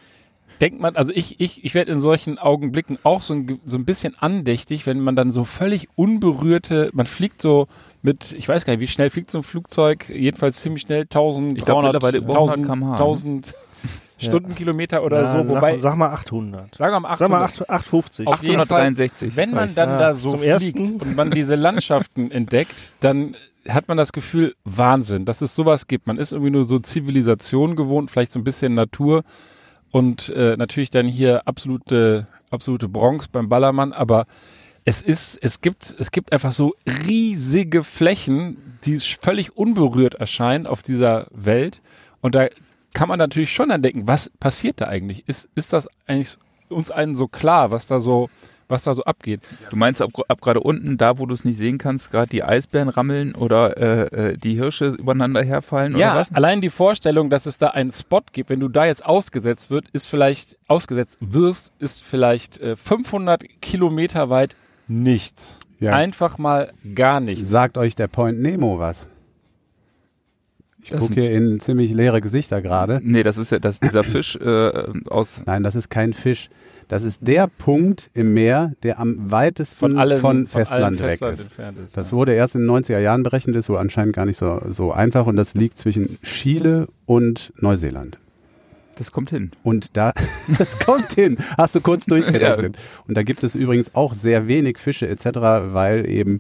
[0.62, 3.86] denkt man, also ich, ich, ich werde in solchen Augenblicken auch so ein, so ein
[3.86, 7.68] bisschen andächtig, wenn man dann so völlig unberührte, man fliegt so
[8.02, 11.58] mit, ich weiß gar nicht, wie schnell fliegt so ein Flugzeug, jedenfalls ziemlich schnell, 1000,
[11.58, 12.92] Ich glaub, 300, mittlerweile über 1000, 100 km/h, ne?
[12.94, 13.54] 1000
[14.22, 16.76] Stundenkilometer oder Na, so, wobei, sag, sag mal 800.
[16.76, 17.70] sagen wir mal Sag mal 800.
[17.70, 18.28] 8, 850.
[18.28, 19.36] Auf jeden Fall, 863.
[19.38, 20.96] wenn man dann Ja, da so fliegt Ersten.
[20.98, 23.36] und man diese Landschaften entdeckt, dann
[23.74, 26.08] hat man das Gefühl, Wahnsinn, dass es sowas gibt.
[26.08, 29.24] Man ist irgendwie nur so Zivilisation gewohnt, vielleicht so ein bisschen Natur
[29.92, 34.28] und äh, natürlich dann hier absolute, absolute Bronx beim Ballermann, aber
[34.86, 36.74] es ist, es gibt, es gibt einfach so
[37.08, 41.82] riesige Flächen, die völlig unberührt erscheinen auf dieser Welt
[42.22, 42.48] und da
[42.94, 45.28] kann man natürlich schon dann denken, was passiert da eigentlich?
[45.28, 46.38] Ist, ist das eigentlich
[46.70, 48.30] uns allen so klar, was da so,
[48.70, 49.42] was da so abgeht?
[49.70, 52.44] Du meinst ab, ab gerade unten, da wo du es nicht sehen kannst, gerade die
[52.44, 56.34] Eisbären rammeln oder äh, äh, die Hirsche übereinander herfallen Ja, oder was?
[56.34, 59.90] allein die Vorstellung, dass es da einen Spot gibt, wenn du da jetzt ausgesetzt wird,
[59.92, 64.56] ist vielleicht ausgesetzt wirst, ist vielleicht äh, 500 Kilometer weit
[64.88, 65.60] nichts.
[65.80, 65.94] Ja.
[65.96, 67.50] Einfach mal gar nichts.
[67.50, 69.08] Sagt euch der Point Nemo was?
[70.82, 73.00] Ich gucke hier in ziemlich leere Gesichter gerade.
[73.04, 75.42] Nee, das ist ja das, dieser Fisch äh, aus.
[75.46, 76.50] Nein, das ist kein Fisch.
[76.90, 81.34] Das ist der Punkt im Meer, der am weitesten von allen von Festland weg Festland
[81.36, 81.46] ist.
[81.46, 81.96] entfernt ist.
[81.96, 82.18] Das ja.
[82.18, 85.28] wurde erst in den 90er Jahren berechnet, ist wohl anscheinend gar nicht so, so einfach
[85.28, 88.18] und das liegt zwischen Chile und Neuseeland.
[88.96, 89.52] Das kommt hin.
[89.62, 90.14] Und da,
[90.58, 92.76] das kommt hin, hast du kurz durchgerechnet.
[93.08, 95.26] Und da gibt es übrigens auch sehr wenig Fische etc.,
[95.72, 96.40] weil eben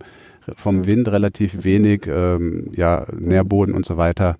[0.55, 4.37] vom Wind relativ wenig ähm, ja, Nährboden und so weiter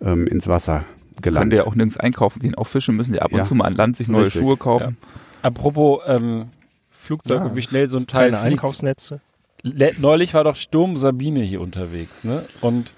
[0.00, 1.52] ähm, ins Wasser Kann gelangt.
[1.52, 2.54] der auch nirgends einkaufen gehen.
[2.54, 3.44] Auch Fische müssen ja ab und Ja.
[3.44, 4.40] zu mal an Land sich neue Richtig.
[4.40, 4.96] Schuhe kaufen.
[5.44, 6.46] Apropos ähm,
[6.90, 8.52] Flugzeug Ja, und wie schnell so ein Teil Keine fliegt.
[8.54, 9.20] Einkaufsnetze.
[9.98, 12.44] Neulich war doch Sturm Sabine hier unterwegs, ne?
[12.60, 12.94] Und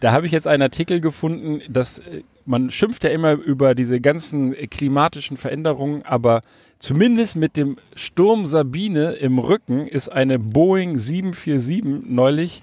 [0.00, 4.00] da habe ich jetzt einen Artikel gefunden, dass äh, man schimpft ja immer über diese
[4.00, 6.42] ganzen klimatischen Veränderungen, aber
[6.78, 12.62] zumindest mit dem Sturm Sabine im Rücken ist eine Boeing 747 neulich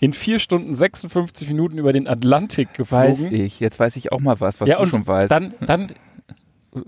[0.00, 3.32] in vier Stunden 56 Minuten über den Atlantik Weiß geflogen.
[3.40, 3.60] ich.
[3.60, 5.30] Jetzt weiß ich auch mal was, was ja, du schon weißt.
[5.30, 5.92] dann, dann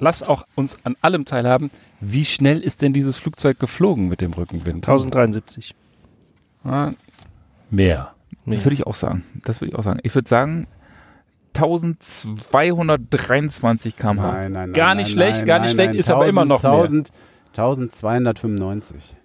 [0.00, 1.70] lass auch uns an allem teilhaben.
[2.00, 4.88] Wie schnell ist denn dieses Flugzeug geflogen mit dem Rückenwind?
[4.88, 5.74] 1073.
[6.64, 6.92] Ah,
[7.70, 8.14] Mehr.
[8.46, 9.24] Das würde ich auch sagen.
[9.44, 10.00] Das würde ich auch sagen.
[10.02, 10.66] Ich würde sagen
[11.54, 14.14] 1223 km/h.
[14.14, 14.72] Nein, nein, nein.
[14.72, 16.72] Gar nicht nein, schlecht, nein, gar nein, nicht schlecht, nein, ist aber immer noch mehr.
[16.72, 17.10] 1000,
[17.56, 19.16] 1295.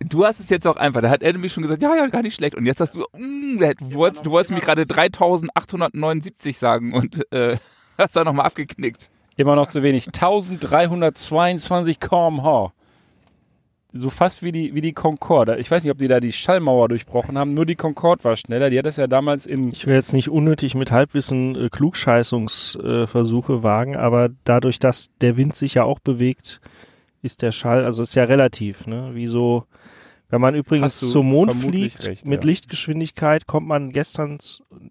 [0.00, 1.00] Du hast es jetzt auch einfach.
[1.00, 2.54] Da hat er nämlich schon gesagt, ja, ja, gar nicht schlecht.
[2.54, 7.56] Und jetzt hast du, mm, du wolltest, du wolltest mir gerade 3879 sagen und äh,
[7.98, 9.10] hast da nochmal abgeknickt.
[9.36, 10.06] Immer noch zu wenig.
[10.06, 12.72] 1322 km/h.
[13.92, 15.58] so fast wie die, wie die Concorde.
[15.58, 18.70] Ich weiß nicht, ob die da die Schallmauer durchbrochen haben, nur die Concorde war schneller.
[18.70, 19.68] Die hat das ja damals in.
[19.72, 25.36] Ich will jetzt nicht unnötig mit Halbwissen äh, Klugscheißungsversuche äh, wagen, aber dadurch, dass der
[25.36, 26.60] Wind sich ja auch bewegt,
[27.22, 29.10] ist der Schall, also ist ja relativ, ne?
[29.14, 29.64] Wie so,
[30.30, 32.48] wenn man übrigens zum Mond fliegt recht, mit ja.
[32.48, 34.38] Lichtgeschwindigkeit, kommt man gestern,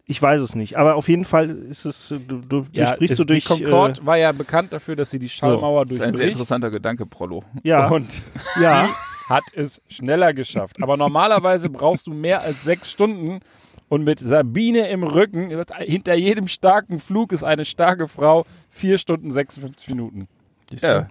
[0.05, 3.13] ich weiß es nicht, aber auf jeden Fall ist es, äh, du, du Ja, sprichst
[3.13, 6.01] ist, du durch, die Concorde war ja bekannt dafür, dass sie die Schallmauer Das ist
[6.01, 6.31] ein sehr durchbricht.
[6.33, 7.43] interessanter Gedanke, Prollo.
[7.63, 8.21] äh, ja, Und
[8.61, 8.89] ja,
[9.27, 10.77] hat es schneller geschafft.
[10.81, 13.39] Aber normalerweise brauchst du mehr als sechs Stunden.
[13.87, 15.49] Und mit Sabine im Rücken,
[15.79, 20.27] hinter jedem starken Flug ist eine starke Frau, vier Stunden 56 Minuten.
[20.71, 21.09] Ja,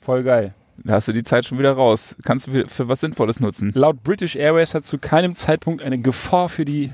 [0.00, 0.54] Voll geil.
[0.84, 2.14] Da hast du die Zeit schon wieder raus.
[2.24, 3.72] Kannst du für- für was Sinnvolles nutzen.
[3.74, 6.92] Laut British Airways hat zu keinem Zeitpunkt eine Gefahr für die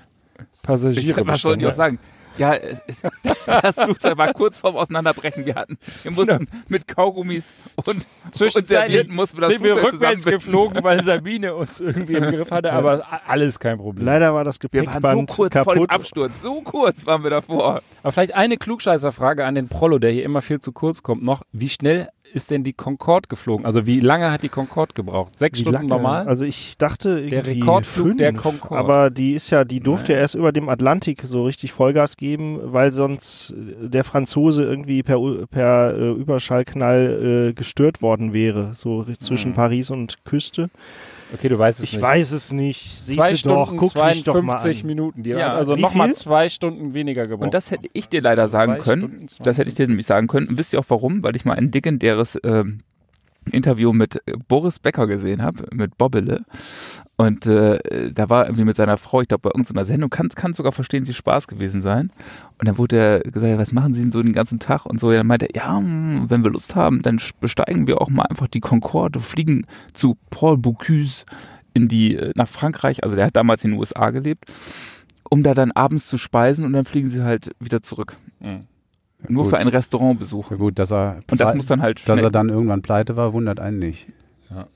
[0.62, 1.98] Passagiere was sollen die auch sagen?
[2.36, 2.56] Ja,
[3.46, 5.46] das Flugzeug war kurz vorm Auseinanderbrechen.
[5.46, 7.44] Wir hatten, wir mussten mit Kaugummis
[7.76, 10.32] und, und Servietten mussten wir das sind wir Flugzeug rückwärts zusammenbinden.
[10.32, 14.04] geflogen, weil Sabine uns irgendwie im Griff hatte, aber alles kein Problem.
[14.04, 15.90] leider war das Wir waren Gepäckband so kurz vor dem kaputt.
[15.90, 16.32] Absturz.
[16.42, 17.82] So kurz waren wir davor.
[18.02, 21.42] Aber vielleicht eine Klugscheißerfrage an den Prollo, der hier immer viel zu kurz kommt noch.
[21.52, 23.64] Wie schnell ist denn die Concorde geflogen?
[23.64, 25.38] Also wie lange hat die Concorde gebraucht?
[25.38, 25.88] Sechs Wie Stunden lange?
[25.88, 26.26] normal?
[26.28, 28.76] Also ich dachte irgendwie Rekordflug fünf, der Concorde.
[28.78, 32.58] aber die ist ja, die durfte ja erst über dem Atlantik so richtig Vollgas geben,
[32.62, 35.18] weil sonst äh, der Franzose irgendwie per,
[35.50, 39.54] per äh, Überschallknall äh, gestört worden wäre, so zwischen Mhm.
[39.54, 40.70] Paris und Küste.
[41.32, 42.02] Okay, du weißt es Ich nicht.
[42.02, 42.80] weiß es nicht.
[42.82, 43.94] Siehst zwei du doch, Stunden, doch
[44.42, 44.86] mal 52 an.
[44.86, 45.22] Minuten.
[45.22, 47.44] Die Ja, hat also nochmal zwei Stunden weniger gebraucht.
[47.44, 49.26] Und das hätte ich dir leider Zwei sagen können.
[49.40, 50.48] Das hätte ich dir nämlich sagen können.
[50.48, 51.22] Und wisst ihr auch warum?
[51.22, 52.80] Weil ich mal ein legendäres ähm,
[53.52, 56.44] Interview mit äh, Boris Becker gesehen habe, mit Bobbele.
[57.16, 60.54] Und äh, da war irgendwie mit seiner Frau, ich glaube, bei irgendeiner Sendung, kann, kann
[60.54, 62.10] sogar verstehen, sie Spaß gewesen sein.
[62.58, 64.86] Und dann wurde er gesagt, was machen Sie denn so den ganzen Tag?
[64.86, 68.00] Und so, ja, dann meinte er, ja, hm, wenn wir Lust haben, dann besteigen wir
[68.00, 71.24] auch mal einfach die Concorde, fliegen zu Paul Bocuse
[71.72, 74.46] in die, äh, nach Frankreich, also der hat damals in den USA gelebt,
[75.28, 78.16] um da dann abends zu speisen und dann fliegen sie halt wieder zurück.
[78.40, 78.66] Mhm.
[79.28, 79.50] Nur Gut.
[79.50, 80.50] für einen Restaurantbesuch.
[80.50, 82.24] Ja gut, dass er, Und das muss dann halt dass schnell.
[82.24, 84.08] er dann irgendwann pleite war, wundert einen nicht.
[84.50, 84.66] Ja.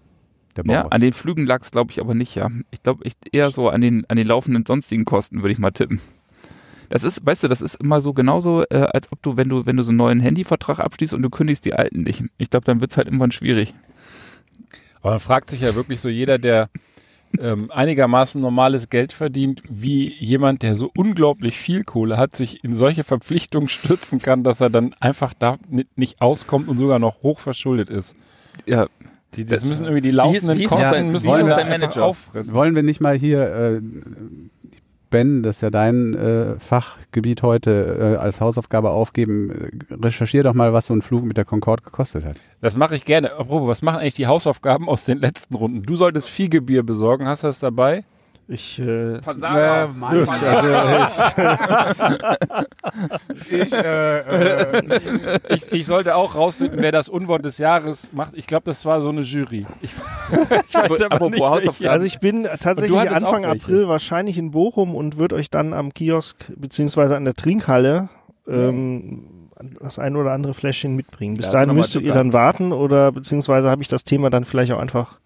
[0.57, 2.51] Der ja, an den Flügen lag es, glaube ich, aber nicht, ja.
[2.71, 5.71] Ich glaube, ich, eher so an den, an den laufenden sonstigen Kosten, würde ich mal
[5.71, 6.01] tippen.
[6.89, 9.67] Das ist, weißt du, das ist immer so genauso, äh, als ob du, wenn du,
[9.67, 12.25] wenn du so einen neuen Handyvertrag abschließt und du kündigst die alten nicht.
[12.39, 13.75] Ich glaube, dann wird es halt irgendwann schwierig.
[15.03, 16.71] Aber man fragt sich ja wirklich so jeder, der
[17.39, 22.75] ähm, einigermaßen normales Geld verdient, wie jemand, der so unglaublich viel Kohle hat, sich in
[22.75, 27.23] solche Verpflichtungen stürzen kann, dass er dann einfach da ni- nicht auskommt und sogar noch
[27.23, 28.17] hoch verschuldet ist.
[28.67, 28.87] Ja,
[29.37, 31.67] Die, das Das- müssen irgendwie die laufenden wie hieß Kosten sein- müssen wie alle sein
[31.67, 32.05] einfach Manager?
[32.07, 32.55] auffressen.
[32.55, 33.81] Wollen wir nicht mal hier, äh,
[35.11, 39.71] Ben, das ist ja dein äh, Fachgebiet heute, äh, als Hausaufgabe aufgeben.
[39.91, 42.37] Recherchier doch mal, was so ein Flug mit der Concorde gekostet hat.
[42.61, 43.33] Das mache ich gerne.
[43.33, 45.83] Apropos, was machen eigentlich die Hausaufgaben aus den letzten Runden?
[45.83, 47.27] Du solltest Viehgebier besorgen.
[47.27, 48.05] Hast du das dabei?
[48.51, 49.91] Ich, äh, Versager.
[53.51, 58.33] ich, äh, äh, Ich, ich sollte auch rausfinden, wer das Unwort des Jahres macht.
[58.37, 59.67] Ich glaube, das war so eine Jury.
[59.83, 59.93] Ich,
[60.69, 61.91] ich weiß aber Apropos nicht, welche.
[61.91, 63.45] also ich bin tatsächlich Anfang.
[63.45, 68.09] April wahrscheinlich in Bochum und würde euch dann am Kiosk beziehungsweise an der Trinkhalle
[68.49, 69.49] ähm,
[69.81, 71.37] das ein oder andere Fläschchen mitbringen.
[71.37, 74.73] Bis Ja, dahin müsstet ihr dann warten oder beziehungsweise habe ich das Thema dann vielleicht
[74.73, 75.19] auch einfach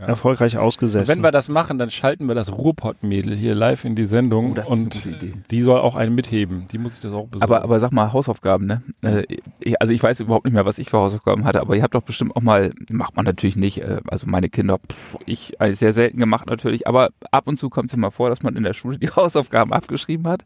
[0.00, 0.06] Ja.
[0.06, 1.12] erfolgreich ausgesessen.
[1.12, 4.54] Wenn wir das machen, dann schalten wir das Ruhrpott-Mädel hier live in die Sendung Oh,
[4.54, 5.34] das ist eine und gute Idee.
[5.50, 6.66] die soll auch einen mitheben.
[6.70, 7.42] Die muss ich das auch besorgen.
[7.42, 8.82] Aber, aber sag mal, Hausaufgaben, ne?
[9.02, 11.94] Äh, also ich weiß überhaupt nicht mehr, was ich für Hausaufgaben hatte, aber ihr habt
[11.96, 15.78] doch bestimmt auch mal, macht man natürlich nicht, äh, also meine Kinder, pff, ich eigentlich
[15.80, 18.54] sehr selten gemacht natürlich, aber ab und zu kommt es ja mal vor, dass man
[18.56, 20.44] in der Schule die Hausaufgaben abgeschrieben hat.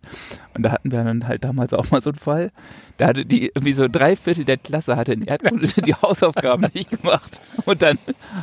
[0.55, 2.51] Und da hatten wir dann halt damals auch mal so einen Fall.
[2.97, 6.91] Da hatte die, irgendwie so drei Viertel der Klasse hatte in Erdkunde die Hausaufgaben nicht
[6.91, 7.41] gemacht.
[7.65, 7.99] Und dann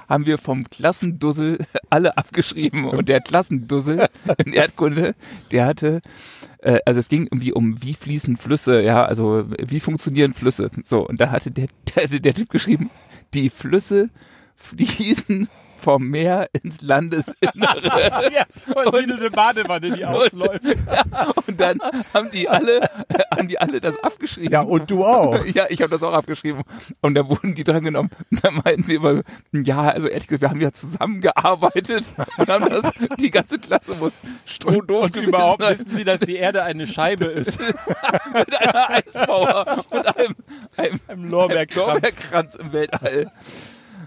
[0.08, 1.60] haben wir vom Klassendussel
[1.90, 2.86] alle abgeschrieben.
[2.86, 4.08] Und der Klassendussel
[4.46, 5.16] in Erdkunde,
[5.52, 6.02] der hatte
[6.62, 10.70] äh, also es ging irgendwie um wie fließen Flüsse, ja, also wie funktionieren Flüsse.
[10.84, 12.90] So, und da hatte der, der, hatte der Typ geschrieben,
[13.34, 14.10] die Flüsse
[14.56, 15.48] fließen
[15.80, 17.42] vom Meer ins Landesinnere.
[18.34, 20.64] ja, und wie eine Badewanne, die ausläuft.
[21.48, 21.80] Und dann
[22.14, 22.90] haben die alle,
[23.32, 24.52] haben die alle das abgeschrieben.
[24.52, 25.30] ja, und du auch.
[25.50, 26.64] Ja, ich habe das auch abgeschrieben.
[27.02, 28.12] Und da wurden die dran genommen.
[28.30, 32.70] Und dann meinten die immer, ja, also ehrlich gesagt, wir haben ja zusammengearbeitet und haben
[32.70, 32.86] das,
[33.20, 34.14] die ganze Klasse muss
[34.46, 35.72] strohdoof Und gewesen überhaupt sein.
[35.72, 37.60] wissen sie, dass die Erde eine Scheibe ist.
[37.60, 40.36] mit einer Eismauer und einem,
[40.78, 41.76] einem, Im Lorbeerkranz.
[41.76, 43.32] Lorbeerkranz im Weltall.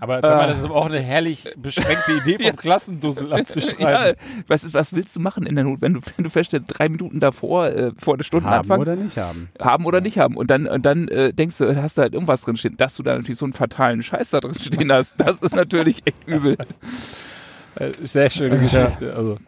[0.03, 4.17] Aber sag mal, das ist aber auch eine herrlich beschränkte Idee vom Klassendussel Ja, abzuschreiben.
[4.49, 7.21] was, was willst du machen in der Not, wenn du, wenn du feststellst, drei Minuten
[7.21, 9.49] davor, äh, vor der Stunde Haben oder nicht haben.
[9.61, 10.37] haben oder nicht haben.
[10.37, 13.05] Und dann, und dann äh, denkst du, hast du halt irgendwas drin stehen, dass du
[13.05, 15.15] da natürlich so einen fatalen Scheiß da drin stehen hast.
[15.21, 16.57] Das ist natürlich echt übel.
[17.77, 19.15] Äh, Sehr schöne Geschichte.
[19.15, 19.39] Also.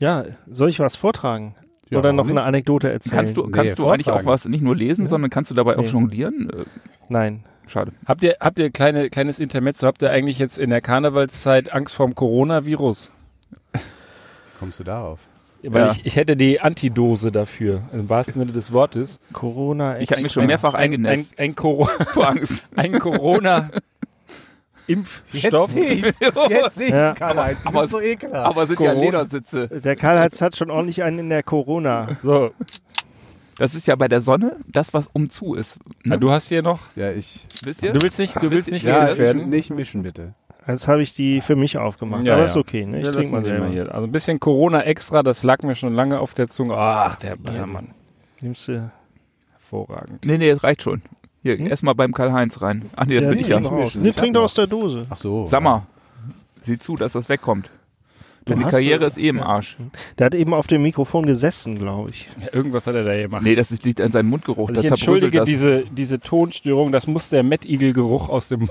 [0.00, 1.54] Ja, soll ich was vortragen?
[1.90, 2.46] Ja, Oder noch warum eine nicht?
[2.48, 3.14] Anekdote erzählen?
[3.16, 5.76] Kannst du, Nee, kannst du eigentlich auch was nicht nur lesen, sondern kannst du dabei
[5.78, 5.88] auch Nee.
[5.88, 6.50] jonglieren?
[6.50, 6.64] Äh,
[7.08, 7.44] Nein.
[7.68, 7.92] Schade.
[8.06, 9.86] Habt ihr, habt ihr kleine, kleines Intermezzo?
[9.86, 13.10] Habt ihr eigentlich jetzt in der Karnevalszeit Angst vorm Coronavirus?
[13.72, 13.78] Wie
[14.58, 15.18] kommst du darauf?
[15.62, 15.92] Weil Ja.
[15.92, 19.18] ich, ich hätte die Antidose dafür, im wahrsten Sinne des Wortes.
[19.32, 19.98] Corona.
[19.98, 21.38] Ich habe mich schon mehrfach Ein, ein, eingenässt.
[21.38, 22.62] ein, Coro Vor Angst.
[22.76, 25.74] ein Corona-Impfstoff.
[25.74, 27.12] Jetzt sehe Ja.
[27.14, 27.62] Karl-Heinz.
[27.62, 28.46] Du aber- so ekelhaft.
[28.46, 29.04] Aber sind ja Corona.
[29.04, 29.68] Ledersitze.
[29.68, 32.16] Der Karl-Heinz hat schon ordentlich einen in der Corona.
[32.22, 32.52] So,
[33.58, 35.76] Das ist ja bei der Sonne das, was um zu ist.
[36.04, 36.20] na, Ne?
[36.20, 36.80] du hast hier noch.
[36.96, 37.46] ja, ich.
[37.64, 37.92] Wisst ihr?
[37.92, 40.34] Du willst nicht, du willst nicht Ja, ich werde nicht mischen, bitte.
[40.66, 42.24] Jetzt habe ich die für mich aufgemacht.
[42.26, 42.46] Ja, aber ja.
[42.46, 42.98] ist okay, ne?
[42.98, 43.68] Ich Wir trinke mal selber.
[43.68, 43.92] hier.
[43.94, 46.74] Also ein bisschen Corona extra, das lag mir schon lange auf der Zunge.
[46.76, 47.88] Ach, der Ballermann.
[48.40, 48.92] Nimmst du.
[49.54, 50.24] Hervorragend.
[50.26, 51.02] Nee, nee, das reicht schon.
[51.42, 51.66] Hier, Hm?
[51.68, 52.90] erstmal beim Karl-Heinz rein.
[52.96, 53.58] Ach nee, das ja, bin ich ja.
[53.60, 53.94] aus.
[53.96, 54.44] Nee, trink doch noch.
[54.44, 55.06] aus der Dose.
[55.08, 55.46] Ach so.
[55.46, 55.86] Sag mal,
[56.62, 57.70] sieh zu, dass das wegkommt.
[58.56, 59.46] Hast, Karriere ist eh im ja.
[59.46, 59.76] Arsch.
[60.18, 62.28] Der hat eben auf dem Mikrofon gesessen, glaube ich.
[62.40, 63.42] Ja, irgendwas hat er da gemacht.
[63.42, 64.68] Nee, das ist, liegt an seinem Mundgeruch.
[64.68, 65.46] also ich entschuldige das.
[65.46, 68.68] diese, diese Tonstörung, das muss der Mettigel-Geruch aus dem.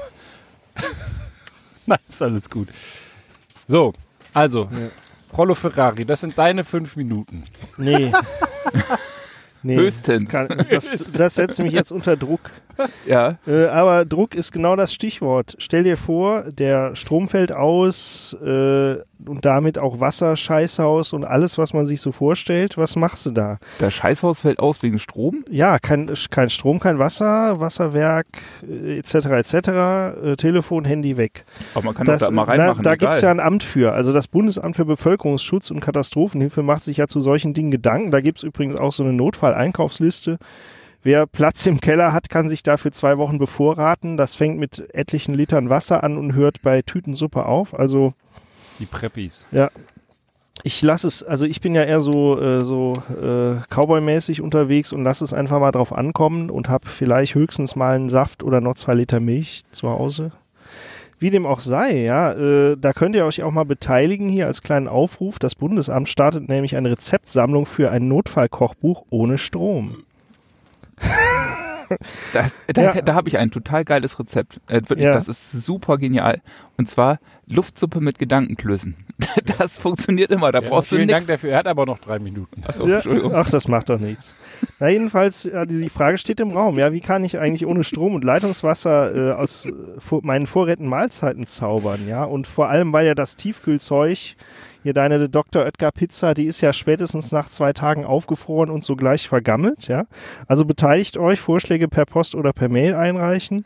[1.86, 2.70] Nein, ist alles gut.
[3.66, 3.94] So,
[4.34, 4.70] also,
[5.32, 7.44] Prollo Ferrari, das sind deine fünf Minuten.
[7.78, 8.12] Nee.
[9.64, 10.24] nee Höchstens.
[10.26, 12.52] Das, kann, das, das setzt mich jetzt unter Druck.
[13.08, 15.56] Ja, Äh, aber Druck ist genau das Stichwort.
[15.58, 21.58] Stell dir vor, der Strom fällt aus äh, und damit auch Wasser, Scheißhaus und alles,
[21.58, 22.78] was man sich so vorstellt.
[22.78, 23.58] Was machst du da?
[23.80, 25.44] das Scheißhaus fällt aus wegen Strom.
[25.50, 28.28] Ja, kein, kein Strom, kein Wasser, Wasserwerk
[28.70, 29.16] äh, etc.
[29.26, 29.56] etc.
[30.24, 31.46] Äh, Telefon, Handy weg.
[31.74, 32.84] Aber man kann Das, da mal na, reinmachen.
[32.84, 32.98] da egal.
[32.98, 33.94] gibt es ja ein Amt für.
[33.94, 38.12] Also das Bundesamt für Bevölkerungsschutz und Katastrophenhilfe macht sich ja zu solchen Dingen Gedanken.
[38.12, 39.14] Da gibt es übrigens auch so eine
[39.48, 40.38] Notfalleinkaufsliste.
[41.04, 44.18] Wer Platz im Keller hat, kann sich dafür zwei Wochen bevorraten.
[44.18, 47.78] Das fängt mit etlichen Litern Wasser an und hört bei Tütensuppe auf.
[47.78, 48.14] Also
[48.80, 49.46] Die Preppis.
[50.64, 55.04] ich lasse es, also ich bin ja eher so, äh, so äh, Cowboy-mäßig unterwegs und
[55.04, 58.74] lasse es einfach mal drauf ankommen und habe vielleicht höchstens mal einen Saft oder noch
[58.74, 60.32] zwei Liter Milch zu Hause.
[61.20, 64.62] Wie dem auch sei, ja, äh, da könnt ihr euch auch mal beteiligen hier als
[64.62, 65.40] kleinen Aufruf.
[65.40, 70.04] Das Bundesamt startet nämlich eine Rezeptsammlung für ein Notfallkochbuch ohne Strom.
[72.34, 73.02] Da, da, Ja.
[73.02, 74.60] da habe ich ein total geiles Rezept.
[74.68, 75.14] Äh, wirklich, Ja.
[75.14, 76.42] Das ist super genial.
[76.78, 78.96] Und zwar Luftsuppe mit Gedankenklößen.
[79.58, 80.52] Das funktioniert immer.
[80.52, 81.42] Da Ja, brauchst du vielen Dank nichts.
[81.42, 81.52] dafür.
[81.52, 82.62] Er hat aber noch drei Minuten.
[82.62, 83.34] Ja, Entschuldigung.
[83.34, 84.36] ach, das macht doch nichts.
[84.80, 86.78] Na jedenfalls, die Frage steht im Raum.
[86.78, 90.88] Ja, wie kann ich eigentlich ohne Strom und Leitungswasser äh, aus äh, vor, meinen Vorräten
[90.88, 92.08] Mahlzeiten zaubern?
[92.08, 94.36] Ja, und vor allem, weil ja das Tiefkühlzeug,
[94.88, 95.66] hier deine Dr.
[95.66, 99.90] Oetker Pizza, die ist ja spätestens nach zwei Tagen aufgefroren und sogleich vergammelt.
[99.90, 100.06] Ja,
[100.48, 103.66] also beteiligt euch, Vorschläge per Post oder per Mail einreichen.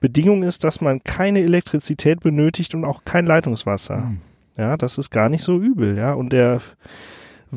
[0.00, 4.12] Bedingung ist, dass man keine Elektrizität benötigt und auch kein Leitungswasser.
[4.56, 5.98] Ja, das ist gar nicht so übel.
[5.98, 6.62] Ja, und der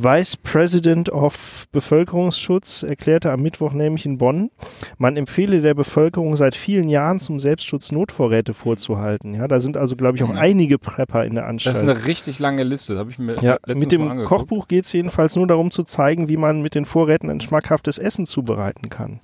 [0.04, 4.52] Vice President of Bevölkerungsschutz erklärte am Mittwoch nämlich in Bonn,
[4.98, 9.34] man empfehle der Bevölkerung seit vielen Jahren zum Selbstschutz Notvorräte vorzuhalten.
[9.34, 11.76] Ja, da sind also, glaube ich, auch einige Prepper in der Das Anstalt.
[11.78, 12.98] ist eine richtig lange Liste.
[12.98, 14.26] Habe ich mir ja, letztens mit dem.
[14.26, 17.98] Kochbuch geht es jedenfalls nur darum zu zeigen, wie man mit den Vorräten ein schmackhaftes
[17.98, 19.20] Essen zubereiten kann.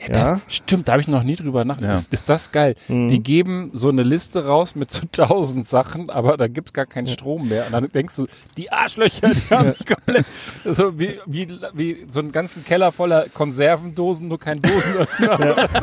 [0.00, 0.40] Ja, das, Ja.
[0.48, 1.90] Stimmt, da habe ich noch nie drüber nachgedacht.
[1.90, 1.96] Ja.
[1.96, 2.74] Ist, ist das geil?
[2.88, 3.08] Mhm.
[3.08, 7.08] Die geben so eine Liste raus mit so tausend Sachen, aber da gibt's gar keinen
[7.08, 7.66] Strom mehr.
[7.66, 10.26] Und dann denkst du, die Arschlöcher, die haben mich komplett
[10.64, 15.68] so wie, wie, wie so einen ganzen Keller voller Konservendosen, nur kein Dosenöffner.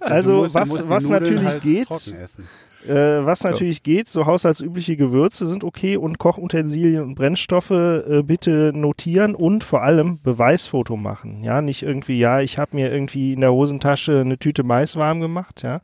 [0.00, 2.46] Also, was, was natürlich halt geht, trocken essen.
[2.88, 8.72] Äh, was natürlich geht, so haushaltsübliche Gewürze sind okay und Kochutensilien und Brennstoffe äh, bitte
[8.74, 11.42] notieren und vor allem Beweisfoto machen.
[11.42, 15.20] Ja, nicht irgendwie, ja, ich habe mir irgendwie in der Hosentasche eine Tüte Mais warm
[15.20, 15.80] gemacht, ja.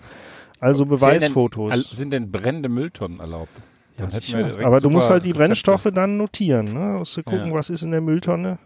[0.60, 1.70] Also Beweisfotos.
[1.72, 3.54] Zählen denn- Sind denn brennende Mülltonnen erlaubt?
[3.98, 4.06] Ja,
[4.64, 5.46] Aber du musst halt die Rezepte.
[5.48, 6.96] Brennstoffe dann notieren, ne?
[6.98, 7.54] Musst du gucken, Ja.
[7.54, 8.58] was ist in der Mülltonne.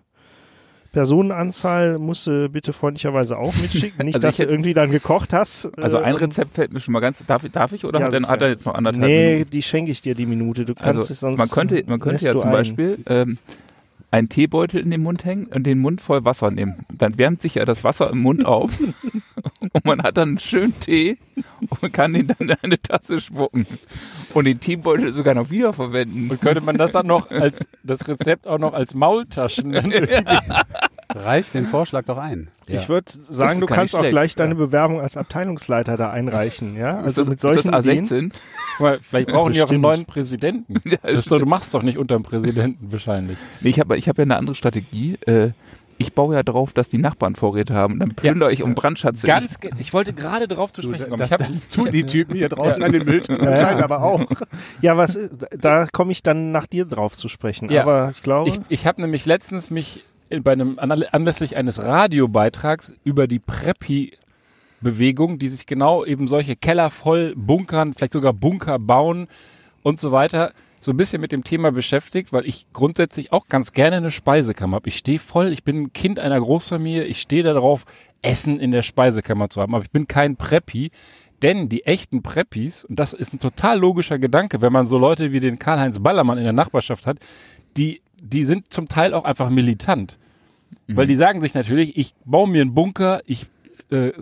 [0.94, 4.06] Personenanzahl musst du bitte freundlicherweise auch mitschicken.
[4.06, 5.70] Nicht, Also dass du irgendwie dann gekocht hast.
[5.78, 7.18] Also ein und- Rezept fällt mir schon mal ganz.
[7.26, 9.50] Darf, ich- darf ich oder Ja, hat, er, hat er jetzt noch anderthalb Nee, Minuten?
[9.50, 10.64] die schenke ich dir die Minute.
[10.64, 11.38] Du kannst es Also sonst.
[11.38, 12.50] man könnte, man könnte ja zum.
[12.50, 13.38] Beispiel ähm,
[14.14, 16.86] einen Teebeutel in den Mund hängen und den Mund voll Wasser nehmen.
[16.92, 18.70] Dann wärmt sich ja das Wasser im Mund auf
[19.72, 21.18] und man hat dann einen schönen Tee
[21.80, 23.66] und kann den dann in eine Tasse spucken
[24.32, 26.30] und den Teebeutel sogar noch wiederverwenden.
[26.30, 29.74] Und könnte man das dann noch als das Rezept auch noch als Maultaschen
[31.12, 32.48] Reich den Vorschlag doch ein.
[32.66, 34.58] Ich würde sagen, du kannst auch schlecht, gleich deine ja.
[34.58, 36.76] Bewerbung als Abteilungsleiter da einreichen.
[36.76, 37.00] Ja?
[37.00, 38.06] Ist Also das, mit solchen ist das Ideen.
[38.06, 38.32] A16?
[38.76, 40.74] Guck mal, Vielleicht brauchen die auch einen neuen Präsidenten.
[40.84, 43.36] Ja, Das du machst doch nicht unter dem Präsidenten wahrscheinlich.
[43.60, 45.16] Nee, ich habe ich hab ja eine andere Strategie.
[45.26, 45.50] Äh,
[45.96, 48.00] ich baue ja drauf, dass die Nachbarn Vorräte haben.
[48.00, 49.26] Dann plündere ich um Brandschatze.
[49.28, 51.18] Ganz, ge- ich wollte gerade darauf zu sprechen kommen.
[51.20, 53.84] Das, Ich hab, das tun die Typen hier draußen an den Mülltonnen Ja, ja.
[53.84, 54.24] aber auch.
[54.80, 55.16] Ja, was
[55.56, 57.70] da komme ich dann nach dir drauf zu sprechen.
[57.70, 57.82] Ja.
[57.82, 60.02] Aber ich glaube, Ich, ich habe nämlich letztens mich
[60.42, 67.34] bei einem anlässlich eines Radiobeitrags über die Preppy-Bewegung, die sich genau eben solche Keller voll
[67.36, 69.28] bunkern, vielleicht sogar Bunker bauen
[69.82, 73.72] und so weiter, so ein bisschen mit dem Thema beschäftigt, weil ich grundsätzlich auch ganz
[73.72, 74.88] gerne eine Speisekammer habe.
[74.88, 77.84] Ich stehe voll, ich bin ein Kind einer Großfamilie, ich stehe darauf,
[78.20, 80.90] Essen in der Speisekammer zu haben, aber ich bin kein Preppy.
[81.42, 85.32] Denn die echten Preppis, und das ist ein total logischer Gedanke, wenn man so Leute
[85.32, 87.18] wie den Karl-Heinz Ballermann in der Nachbarschaft hat,
[87.76, 90.18] die, die sind zum Teil auch einfach militant.
[90.86, 93.46] Weil die sagen sich natürlich, ich baue mir einen Bunker, ich
[93.90, 94.12] äh,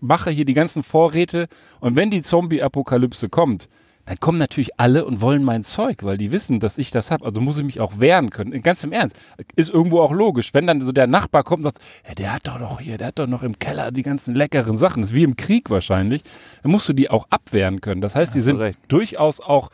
[0.00, 1.48] mache hier die ganzen Vorräte
[1.80, 3.68] und wenn die Zombie-Apokalypse kommt,
[4.06, 7.24] dann kommen natürlich alle und wollen mein Zeug, weil die wissen, dass ich das habe.
[7.24, 8.60] Also muss ich mich auch wehren können.
[8.60, 9.16] Ganz im Ernst.
[9.54, 10.52] Ist irgendwo auch logisch.
[10.52, 13.08] Wenn dann so der Nachbar kommt und sagt, ja, der hat doch noch hier, der
[13.08, 15.02] hat doch noch im Keller die ganzen leckeren Sachen.
[15.02, 16.22] Das ist wie im Krieg wahrscheinlich.
[16.62, 18.00] Dann musst du die auch abwehren können.
[18.00, 18.78] Das heißt, die sind recht.
[18.88, 19.70] durchaus auch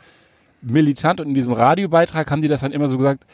[0.61, 3.25] militant und in diesem Radiobeitrag haben die das dann immer so gesagt,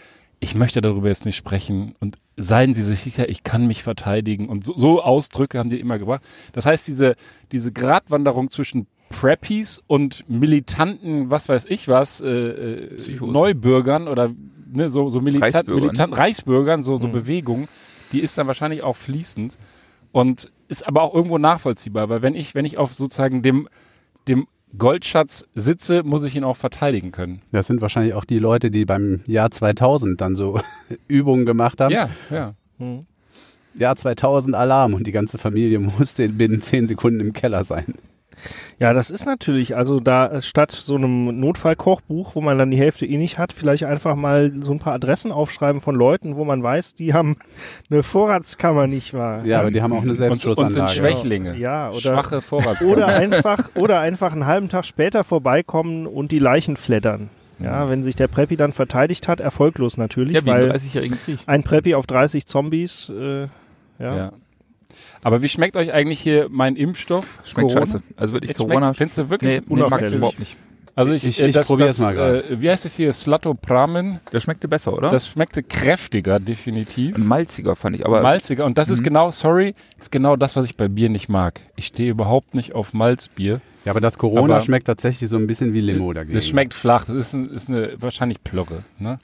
[0.43, 4.49] ich möchte darüber jetzt nicht sprechen und seien Sie sich sicher, ich kann mich verteidigen
[4.49, 6.21] und so, so Ausdrücke haben die immer gebracht.
[6.51, 7.15] Das heißt, diese,
[7.53, 13.19] diese Gratwanderung zwischen Preppies und militanten, was weiß ich was, äh, äh.
[13.21, 14.31] Neubürgern oder
[14.69, 15.81] ne, so, so militant, Reichsbürgern.
[15.85, 17.69] militant, Reichsbürgern, so, so Bewegung,
[18.11, 19.57] die ist dann wahrscheinlich auch fließend
[20.11, 23.69] und ist aber auch irgendwo nachvollziehbar, weil wenn ich, wenn ich auf sozusagen dem,
[24.27, 24.47] dem
[24.77, 27.41] Goldschatz sitze, muss ich ihn auch verteidigen können.
[27.51, 30.59] Das sind wahrscheinlich auch die Leute, die beim Jahr 2000 dann so
[31.07, 31.91] Übungen gemacht haben.
[31.91, 32.55] Ja, ja.
[33.75, 37.85] Jahr 2000 Alarm und die ganze Familie musste binnen 10 Sekunden im Keller sein.
[38.79, 42.77] Ja, das ist natürlich, also da äh, statt so einem Notfallkochbuch, wo man dann die
[42.77, 46.45] Hälfte eh nicht hat, vielleicht einfach mal so ein paar Adressen aufschreiben von Leuten, wo
[46.45, 47.37] man weiß, die haben
[47.91, 49.45] eine Vorratskammer, nicht wahr?
[49.45, 50.93] Ja, aber die haben auch eine Und, und sind Selbstschussanlage.
[50.93, 51.55] Schwächlinge.
[51.57, 52.91] Ja, oder- Schwache Vorratskammer.
[52.91, 57.29] Oder einfach, oder einfach einen halben Tag später vorbeikommen und die Leichen flattern.
[57.59, 61.39] Ja, wenn sich der Preppy dann verteidigt hat, erfolglos natürlich, Ja, weil 30-jährigen Krieg.
[61.45, 63.47] ein Preppy auf 30 Zombies, äh, ja.
[63.99, 64.31] ja.
[65.23, 67.39] Aber wie schmeckt euch eigentlich hier mein Impfstoff?
[67.45, 67.85] Schmeckt Corona?
[67.85, 68.01] scheiße.
[68.17, 68.93] Also wirklich Es Corona.
[68.93, 70.13] findest du wirklich Nee, nee, unauffällig.
[70.15, 70.57] überhaupt nicht.
[70.95, 72.49] Also ich, Ich- äh, ich das, probier's das, mal grad.
[72.51, 73.11] äh, Wie heißt es hier?
[73.13, 74.19] Slatopramen.
[74.31, 75.09] Der schmeckte besser, oder?
[75.09, 77.15] Das schmeckte kräftiger, definitiv.
[77.15, 78.05] Und malziger fand ich.
[78.05, 78.63] Aber Malziger.
[78.65, 79.05] Und das ist Mhm.
[79.05, 81.61] genau, sorry, ist genau das, was ich bei Bier nicht mag.
[81.75, 83.59] Ich stehe überhaupt nicht auf Malzbier.
[83.85, 86.35] Ja, aber das Corona Aber- schmeckt tatsächlich so ein bisschen wie Limo dagegen.
[86.35, 87.05] Das schmeckt flach.
[87.05, 88.83] Das ist, ein, ist eine wahrscheinlich Plörre.
[88.99, 89.19] Ne?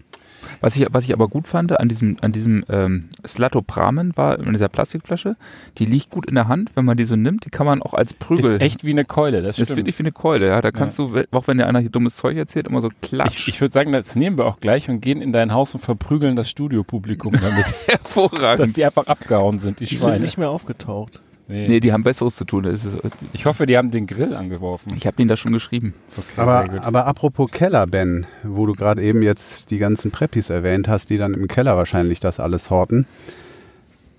[0.61, 4.51] Was ich, was ich aber gut fand an diesem, an diesem ähm, Slatopramen war in
[4.53, 5.35] dieser Plastikflasche,
[5.77, 7.93] die liegt gut in der Hand, wenn man die so nimmt, die kann man auch
[7.93, 8.53] als Prügel.
[8.53, 9.41] Ist echt wie eine Keule.
[9.41, 9.77] Das ist stimmt.
[9.77, 10.61] wirklich wie eine Keule, ja.
[10.61, 13.39] Da kannst du, auch wenn dir einer hier dummes Zeug erzählt, immer so klatsch.
[13.41, 15.81] Ich, ich würde sagen, das nehmen wir auch gleich und gehen in dein Haus und
[15.81, 18.77] verprügeln das Studiopublikum damit, dass Hervorragend.
[18.77, 20.23] die einfach abgehauen sind, die Die sind Schweine.
[20.25, 21.21] nicht mehr aufgetaucht.
[21.49, 21.63] Nee.
[21.67, 22.63] Nee, die haben Besseres zu tun.
[22.65, 22.85] Ist,
[23.33, 24.93] Ich hoffe, die haben den Grill angeworfen.
[24.95, 25.95] ich habe denen das schon geschrieben.
[26.15, 30.87] Okay, Aber, aber apropos Keller, Ben, wo du gerade eben jetzt die ganzen Preppis erwähnt
[30.87, 33.07] hast, die dann im Keller wahrscheinlich das alles horten.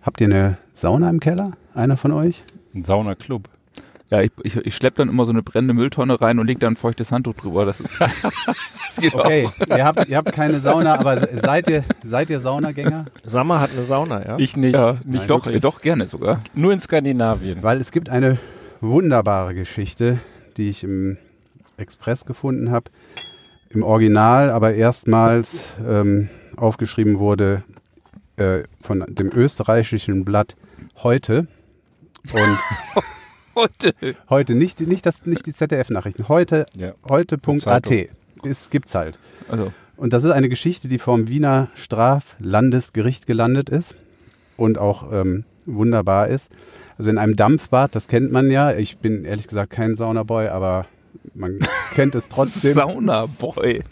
[0.03, 1.53] Habt ihr eine Sauna im Keller?
[1.73, 2.43] Einer von euch?
[2.75, 3.49] Ein Saunaclub.
[4.11, 6.67] Ja, ich, ich, ich schleppe dann immer so eine brennende Mülltonne rein und leg da
[6.67, 7.65] ein feuchtes Handtuch drüber.
[7.65, 9.77] Das, das geht Okay, auch.
[9.77, 13.05] ihr habt, ihr habt keine Sauna, aber se- seid ihr, seid ihr Saunagänger?
[13.25, 14.37] Sammer hat eine Sauna, ja?
[14.39, 14.75] Ich nicht.
[14.75, 15.63] Ja, nicht doch, wirklich.
[15.63, 16.41] doch gerne sogar.
[16.55, 17.63] Nur in Skandinavien.
[17.63, 18.39] Weil es gibt eine
[18.81, 20.19] wunderbare Geschichte,
[20.57, 21.17] die ich im
[21.77, 22.91] Express gefunden habe.
[23.69, 27.63] Im Original, aber erstmals ähm, aufgeschrieben wurde
[28.39, 30.57] äh, von dem österreichischen Blatt
[31.05, 31.47] Heute.
[32.33, 32.59] Und
[33.55, 33.95] Heute.
[34.29, 36.93] heute, nicht, nicht, das, nicht die ZDF-Nachrichten, heute, Ja.
[37.09, 37.91] heute.at.
[38.45, 39.19] Es gibt's halt.
[39.49, 43.97] Also, Und das ist eine Geschichte, die vom Wiener Straflandesgericht gelandet ist
[44.57, 46.51] und auch ähm, wunderbar ist.
[46.97, 48.73] Also in einem Dampfbad, das kennt man ja.
[48.73, 50.87] Ich bin ehrlich gesagt kein Saunaboy, aber
[51.35, 51.59] man
[51.95, 52.75] kennt es trotzdem.
[52.75, 53.83] Saunaboy.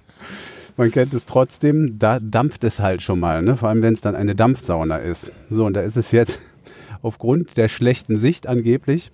[0.77, 1.99] Man kennt es trotzdem.
[1.99, 3.57] Da dampft es halt schon mal, ne?
[3.57, 5.33] vor allem wenn es dann eine Dampfsauna ist.
[5.51, 6.39] So, und da ist es jetzt
[7.03, 9.11] aufgrund der schlechten Sicht angeblich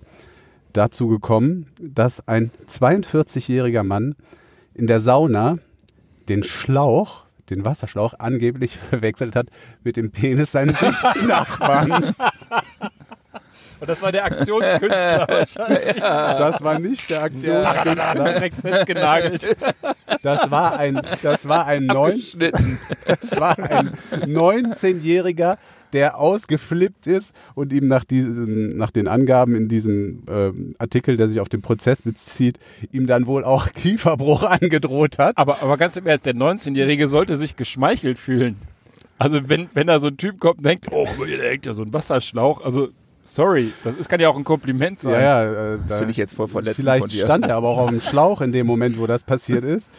[0.75, 4.15] dazu gekommen, dass ein 42-jähriger Mann
[4.73, 5.57] in der Sauna
[6.27, 9.47] den Schlauch, den Wasserschlauch, angeblich verwechselt hat
[9.83, 10.77] mit dem Penis seines
[11.27, 12.15] Nachbarn.
[13.79, 15.95] Und das war der Aktionskünstler wahrscheinlich.
[15.97, 18.15] Das war nicht der Aktionskünstler.
[18.15, 19.57] Direkt festgenagelt.
[20.21, 22.79] Das war ein, das war ein, neun, Abgeschnitten.
[23.05, 25.57] das war ein 19-jähriger,
[25.95, 31.27] der ausgeflippt ist und ihm nach, diesen, nach den Angaben in diesem ähm, Artikel, der
[31.29, 32.59] sich auf den Prozess bezieht,
[32.91, 35.35] ihm dann wohl auch Kieferbruch angedroht hat.
[35.37, 38.57] Aber, aber ganz im Ernst, der 19-Jährige sollte sich geschmeichelt fühlen.
[39.17, 41.81] Also wenn, wenn da so ein Typ kommt und denkt, oh, der hängt ja so
[41.83, 42.89] ein Wasserschlauch, also
[43.23, 45.13] sorry, das ist, kann ja auch ein Kompliment sein.
[45.13, 47.23] Ja, ja, äh, da- Finde ich jetzt voll verletzend Vielleicht von dir.
[47.23, 49.89] stand er aber auch auf dem Schlauch in dem Moment, wo das passiert ist.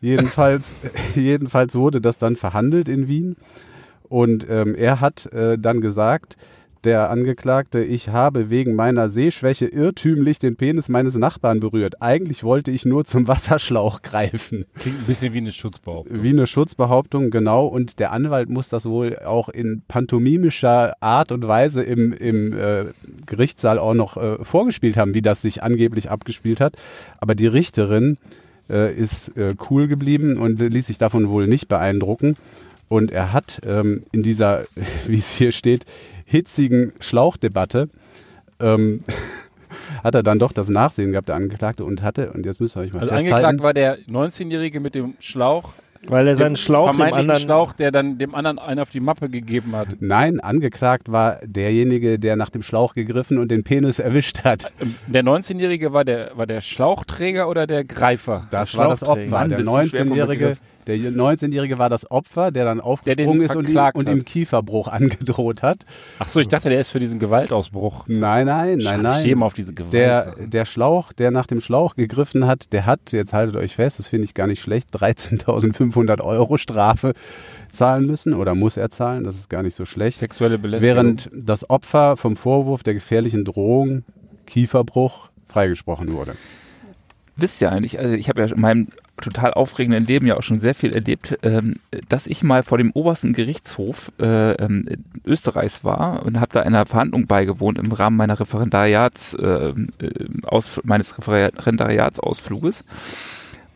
[0.00, 0.74] Jedenfalls,
[1.14, 3.36] jedenfalls wurde das dann verhandelt in Wien.
[4.08, 6.36] Und ähm, er hat äh, dann gesagt,
[6.84, 12.02] der Angeklagte, ich habe wegen meiner Sehschwäche irrtümlich den Penis meines Nachbarn berührt.
[12.02, 14.66] Eigentlich wollte ich nur zum Wasserschlauch greifen.
[14.78, 16.22] Klingt ein bisschen wie eine Schutzbehauptung.
[16.22, 17.66] Wie eine Schutzbehauptung, genau.
[17.66, 22.84] Und der Anwalt muss das wohl auch in pantomimischer Art und Weise im, im äh,
[23.26, 26.76] Gerichtssaal auch noch äh, vorgespielt haben, wie das sich angeblich abgespielt hat.
[27.18, 28.18] Aber die Richterin
[28.68, 32.36] äh, ist äh, cool geblieben und ließ sich davon wohl nicht beeindrucken.
[32.88, 34.64] Und er hat ähm, in dieser,
[35.06, 35.84] wie es hier steht,
[36.24, 37.88] hitzigen Schlauchdebatte
[38.60, 39.02] ähm,
[40.04, 42.80] hat er dann doch das Nachsehen gehabt, der Angeklagte, und hatte, und jetzt müsst ihr
[42.80, 45.72] euch mal Also festhalten, angeklagt war der 19-Jährige mit dem Schlauch,
[46.06, 47.42] Weil er seinen Schlauch dem vermeintlichen anderen.
[47.42, 49.88] Schlauch, der dann dem anderen einen auf die Mappe gegeben hat.
[50.00, 54.70] Nein, angeklagt war derjenige, der nach dem Schlauch gegriffen und den Penis erwischt hat.
[54.80, 58.46] Ähm, Der 19-Jährige war der, war der Schlauchträger oder der Greifer?
[58.50, 59.02] Das war das.
[59.02, 59.26] Opfer.
[59.28, 60.60] Mann, Der bist du schwer vom 19-Jährige, Begriff.
[60.86, 65.62] Der 19-Jährige war das Opfer, der dann aufgesprungen ist und ihm, und ihm Kieferbruch angedroht
[65.62, 65.84] hat.
[66.18, 68.04] Ach so, ich dachte, der ist für diesen Gewaltausbruch.
[68.06, 69.42] Nein, nein, Schade, nein, Ich nein.
[69.42, 69.92] auf diese Gewalt.
[69.92, 73.98] Der, der Schlauch, der nach dem Schlauch gegriffen hat, der hat, jetzt haltet euch fest,
[73.98, 77.14] das finde ich gar nicht schlecht, 13.500 Euro Strafe
[77.70, 80.18] zahlen müssen oder muss er zahlen, das ist gar nicht so schlecht.
[80.18, 80.96] Sexuelle Belästigung.
[80.96, 84.04] Während das Opfer vom Vorwurf der gefährlichen Drohung,
[84.46, 86.34] Kieferbruch, freigesprochen wurde.
[87.36, 88.88] Wisst ihr eigentlich, also ich habe ja in meinem
[89.20, 91.76] total aufregenden Leben ja auch schon sehr viel erlebt, ähm,
[92.08, 94.86] dass ich mal vor dem obersten Gerichtshof äh, ähm,
[95.24, 99.74] Österreichs war und habe da einer Verhandlung beigewohnt im Rahmen meiner Referendariats, äh, äh,
[100.44, 102.84] aus, meines Referendariatsausfluges.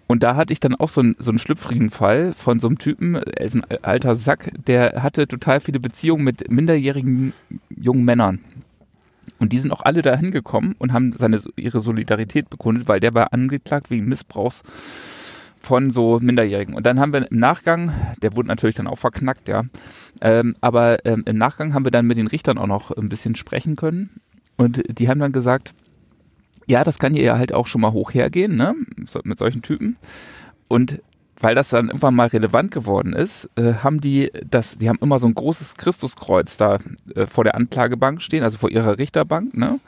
[0.09, 2.78] Und da hatte ich dann auch so, einen so einen schlüpfrigen Fall von so einem
[2.78, 7.34] Typen, ein alter Sack, der hatte total viele Beziehungen mit minderjährigen
[7.68, 8.40] jungen Männern.
[9.38, 13.14] Und die sind auch alle dahin gekommen und haben seine, ihre Solidarität bekundet, weil der
[13.14, 14.62] war angeklagt wegen Missbrauchs
[15.62, 16.74] von so Minderjährigen.
[16.74, 19.64] Und dann haben wir im Nachgang, der wurde natürlich dann auch verknackt, ja,
[20.20, 23.34] ähm, aber ähm, im Nachgang haben wir dann mit den Richtern auch noch ein bisschen
[23.34, 24.10] sprechen können.
[24.56, 25.74] Und die haben dann gesagt,
[26.66, 28.74] ja, das kann hier ja halt auch schon mal hoch hergehen, ne,
[29.24, 29.96] mit solchen Typen.
[30.68, 31.02] Und
[31.41, 35.18] weil das dann irgendwann mal relevant geworden ist, äh, haben die das, die haben immer
[35.18, 36.78] so ein großes Christuskreuz da
[37.14, 39.80] äh, vor der Anklagebank stehen, also vor ihrer Richterbank, ne?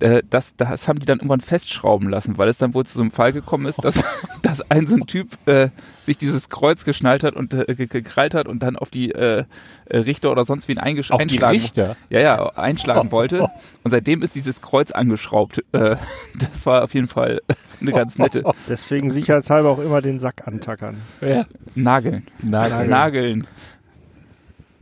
[0.00, 3.02] Äh, das, das haben die dann irgendwann festschrauben lassen, weil es dann wohl zu so
[3.02, 4.02] einem Fall gekommen ist, dass,
[4.42, 5.70] dass ein so ein Typ äh,
[6.06, 9.44] sich dieses Kreuz geschnallt hat und äh, ge- gekrallt hat und dann auf die äh,
[9.86, 11.96] äh, Richter oder sonst wen eingesch Auf die einschlagen Richter?
[12.10, 13.48] ja, ja, einschlagen wollte.
[13.82, 15.64] Und seitdem ist dieses Kreuz angeschraubt.
[15.72, 15.96] Äh,
[16.38, 17.40] das war auf jeden Fall
[17.80, 18.44] eine ganz nette.
[18.68, 20.98] Deswegen sicherheitshalber auch immer den Sack antackern.
[21.20, 21.46] Ja.
[21.74, 22.26] Nageln.
[22.42, 22.90] Nageln.
[22.90, 23.46] Nageln.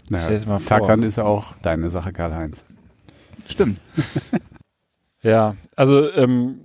[0.09, 0.67] Naja, stell's mal vor.
[0.67, 2.63] Tackern ist ja auch deine Sache, Karl-Heinz.
[3.49, 3.79] Stimmt.
[5.27, 6.61] Ja, also ähm,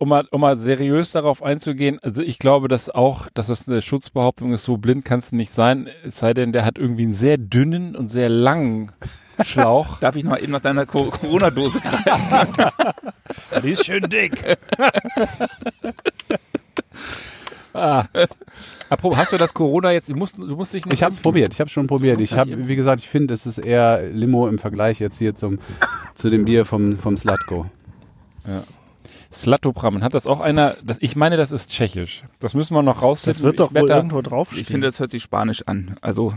[0.00, 3.82] um, mal, um mal seriös darauf einzugehen, also ich glaube, dass auch, dass das eine
[3.82, 7.14] Schutzbehauptung ist, so blind kannst du nicht sein, es sei denn, der hat irgendwie einen
[7.14, 8.90] sehr dünnen und sehr langen
[9.44, 9.98] Schlauch.
[10.00, 12.52] Darf ich noch mal eben nach deiner Co- Corona-Dose greifen?
[13.62, 14.42] Die ist schön dick.
[17.72, 18.04] ah.
[18.88, 21.20] Apropos, hast du das Corona jetzt, du musst, du musst dich nicht Ich habe es
[21.20, 22.20] probiert, ich habe schon probiert.
[22.20, 25.60] Ich habe, wie gesagt, ich finde, es ist eher Limo im Vergleich jetzt hier zum,
[26.16, 27.66] zu dem Bier vom, vom Slatko.
[29.32, 32.24] Slatopramen, hat das auch einer, das, ich meine, das ist tschechisch.
[32.40, 33.38] Das müssen wir noch rausfinden.
[33.38, 34.62] Das wird doch wohl da- irgendwo draufstehen.
[34.62, 35.96] Ich finde, das hört sich spanisch an.
[36.00, 36.34] Also,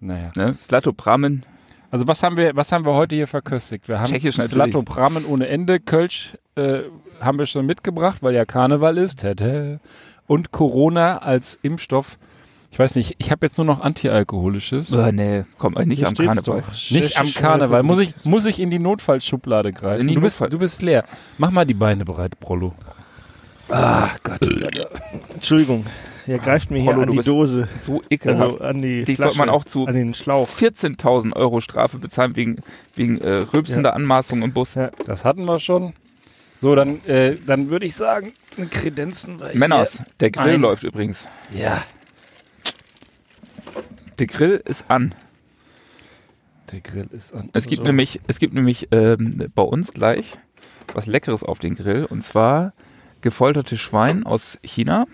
[0.00, 0.30] Naja.
[0.36, 0.56] ne?
[0.62, 1.44] Slatopramen.
[1.90, 3.88] Also was haben wir, was haben wir heute hier verköstigt?
[3.88, 4.52] Wir haben Tschechisch natürlich.
[4.52, 6.80] Slatopramen ohne Ende, Kölsch äh,
[7.20, 9.24] haben wir schon mitgebracht, weil ja Karneval ist.
[10.26, 12.18] Und Corona als Impfstoff.
[12.70, 14.92] Ich weiß nicht, ich habe jetzt nur noch antialkoholisches.
[14.92, 16.62] Oh, nee, komm, nicht Hier am Karneval.
[16.90, 17.82] Nicht am Karneval.
[17.82, 20.02] Muss ich, muss ich in die Notfallschublade greifen?
[20.02, 21.04] In die du, bist, Notfall- du bist leer.
[21.38, 22.74] Mach mal die Beine bereit, Prollo.
[23.70, 24.38] Ach Gott.
[25.34, 25.86] Entschuldigung,
[26.26, 27.68] ihr greift mir hier Prollo, an du die bist Dose.
[27.82, 28.42] So ekelhaft.
[28.52, 30.48] Also an die Dich Flasche, sollte man auch zu an den Schlauch.
[30.48, 32.56] 14.000 Euro Strafe bezahlen wegen,
[32.94, 34.74] wegen äh, rülpsender Anmaßung im Bus.
[34.74, 34.90] Ja.
[35.06, 35.94] Das hatten wir schon.
[36.60, 38.32] So, dann, äh, dann würde ich sagen,
[38.70, 41.24] Kredenzen wir Männers, der Grill Ein- läuft übrigens.
[41.52, 41.62] hier.
[41.64, 41.82] Ja.
[44.18, 45.14] Der Grill ist an.
[46.72, 47.50] Der Grill ist an.
[47.52, 47.90] Es gibt So.
[47.90, 50.38] nämlich, es gibt nämlich ähm, bei uns gleich
[50.94, 52.72] was Leckeres auf den Grill und zwar
[53.20, 55.06] gefolterte Schwein aus China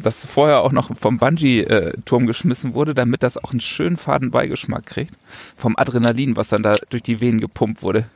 [0.00, 4.86] das vorher auch noch vom Bungee-Turm geschmissen wurde, damit das auch einen schönen faden Beigeschmack
[4.86, 5.12] kriegt.
[5.56, 8.06] Vom Adrenalin, was dann da durch die Venen gepumpt wurde.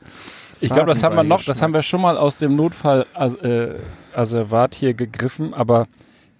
[0.59, 4.95] Ich glaube, das haben wir noch, das haben wir schon mal aus dem Notfall-Asservat hier
[4.95, 5.87] gegriffen, aber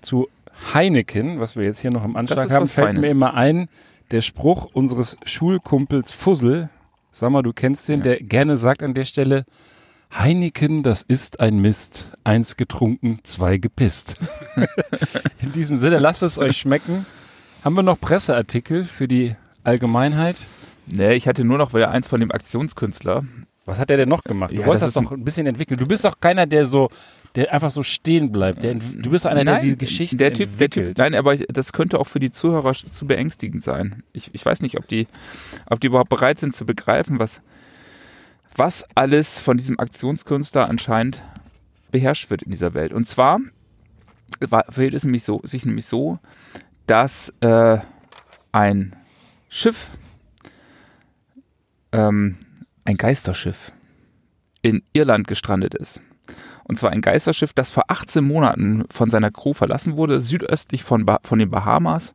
[0.02, 0.28] zu
[0.74, 3.02] Heineken, was wir jetzt hier noch im Anschlag haben, fällt Feines.
[3.02, 3.70] mir immer ein,
[4.12, 6.70] der Spruch unseres Schulkumpels Fussel,
[7.12, 9.46] sag mal, du kennst den, der gerne sagt an der Stelle,
[10.16, 12.12] Heineken, das ist ein Mist.
[12.24, 14.16] Eins getrunken, zwei gepisst.
[15.42, 17.06] In diesem Sinne, lasst es euch schmecken.
[17.64, 19.36] Haben wir noch Presseartikel für die
[19.66, 20.38] Allgemeinheit?
[20.86, 23.26] Nee, ich hatte nur noch wieder eins von dem Aktionskünstler.
[23.66, 24.52] Was hat er denn noch gemacht?
[24.52, 25.78] Du Ja, wolltest das das doch ein bisschen entwickeln.
[25.78, 26.90] Du bist doch keiner, der so,
[27.38, 28.64] der einfach so stehen bleibt.
[28.64, 30.98] Der, du bist einer, der die Geschichte der typ, der typ, entwickelt.
[30.98, 34.02] nein, aber das könnte auch für die Zuhörer zu beängstigend sein.
[34.12, 35.08] Ich, ich weiß nicht, ob die,
[35.68, 37.42] ob die überhaupt bereit sind zu begreifen, was,
[38.56, 41.22] was alles von diesem Aktionskünstler anscheinend
[41.92, 42.92] beherrscht wird in dieser Welt.
[42.92, 43.40] Und zwar
[44.40, 46.18] war, verhält es nämlich so, sich nämlich so,
[46.88, 47.78] dass äh,
[48.52, 48.96] ein
[49.48, 49.86] Schiff,
[51.92, 52.38] ähm,
[52.84, 53.72] ein Geisterschiff,
[54.64, 56.02] in Irland gestrandet ist.
[56.68, 61.06] Und zwar ein Geisterschiff, das vor 18 Monaten von seiner Crew verlassen wurde, südöstlich von,
[61.06, 62.14] ba von den Bahamas.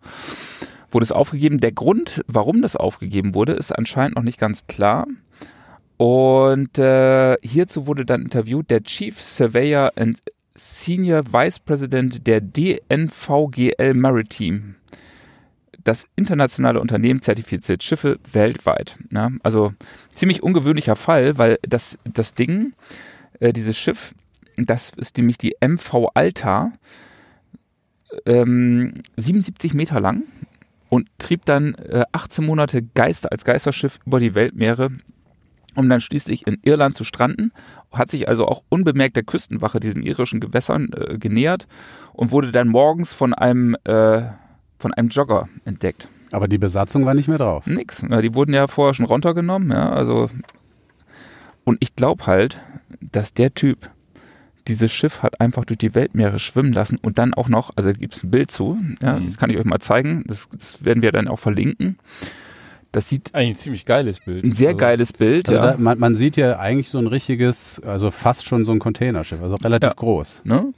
[0.91, 1.61] Wurde es aufgegeben.
[1.61, 5.07] Der Grund, warum das aufgegeben wurde, ist anscheinend noch nicht ganz klar.
[5.97, 10.19] Und äh, hierzu wurde dann interviewt der Chief Surveyor and
[10.55, 14.75] Senior Vice President der DNVGL Maritime.
[15.83, 18.99] Das internationale Unternehmen zertifiziert Schiffe weltweit.
[19.09, 19.39] Ne?
[19.43, 19.73] Also
[20.15, 22.75] ziemlich ungewöhnlicher Fall, weil das, das Ding,
[23.41, 24.15] äh, dieses Schiff,
[24.57, 26.73] das ist nämlich die MV Alta,
[28.27, 30.25] ähm, 77 Meter lang
[30.89, 34.91] und trieb dann äh, 18 Monate Geister als Geisterschiff über die Weltmeere,
[35.75, 37.53] um dann schließlich in Irland zu stranden,
[37.93, 41.67] hat sich also auch unbemerkt der Küstenwache diesen irischen Gewässern äh, genähert
[42.13, 44.23] und wurde dann morgens von einem, äh,
[44.79, 46.09] von einem Jogger entdeckt.
[46.31, 47.67] Aber die Besatzung war nicht mehr drauf.
[47.67, 48.03] Nix.
[48.03, 50.31] Ja, die wurden ja vorher schon runtergenommen, ja, also.
[51.65, 52.61] Und ich glaube halt,
[53.01, 53.91] dass der Typ
[54.69, 58.15] dieses Schiff hat einfach durch die Weltmeere schwimmen lassen und dann auch noch, also gibt
[58.17, 59.27] es ein Bild zu, ja, Mhm.
[59.27, 61.99] das kann ich euch mal zeigen, das, das werden wir dann auch verlinken.
[62.93, 64.45] Das sieht Eigentlich ein ziemlich geiles Bild.
[64.45, 65.73] ein sehr Also, geiles Bild, Also ja.
[65.73, 69.41] da, man, man sieht ja eigentlich so ein richtiges, also fast schon so ein Containerschiff,
[69.43, 69.95] also relativ Ja.
[69.95, 70.43] groß.
[70.45, 70.73] Ne?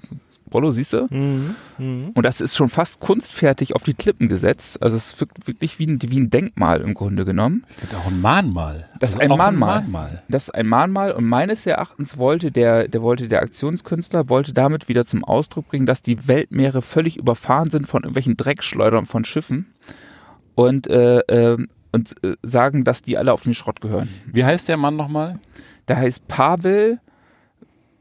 [0.53, 1.09] Rollo, siehst du?
[1.11, 1.57] Mhm.
[1.79, 2.11] Mhm.
[2.15, 4.81] Und das ist schon fast kunstfertig auf die Klippen gesetzt.
[4.81, 7.65] Also es wirkt wirklich wie ein, wie ein Denkmal im Grunde genommen.
[7.81, 8.89] Das ist auch ein Mahnmal.
[9.01, 9.81] Das ist Also ein Mahnmal.
[9.81, 10.23] Mahnmal.
[10.29, 14.89] Das ist ein Mahnmal und meines Erachtens wollte der, der wollte der Aktionskünstler, wollte damit
[14.89, 19.67] wieder zum Ausdruck bringen, dass die Weltmeere völlig überfahren sind von irgendwelchen Dreckschleudern von Schiffen
[20.55, 21.59] und, äh, äh,
[21.95, 24.09] und äh, sagen, dass die alle auf den Schrott gehören.
[24.27, 25.39] Wie heißt der Mann nochmal?
[25.89, 26.99] Der heißt Pavel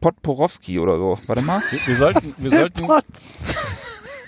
[0.01, 1.17] Podporowski oder so.
[1.27, 1.61] Warte mal.
[1.69, 2.87] Wir, wir sollten, wir sollten,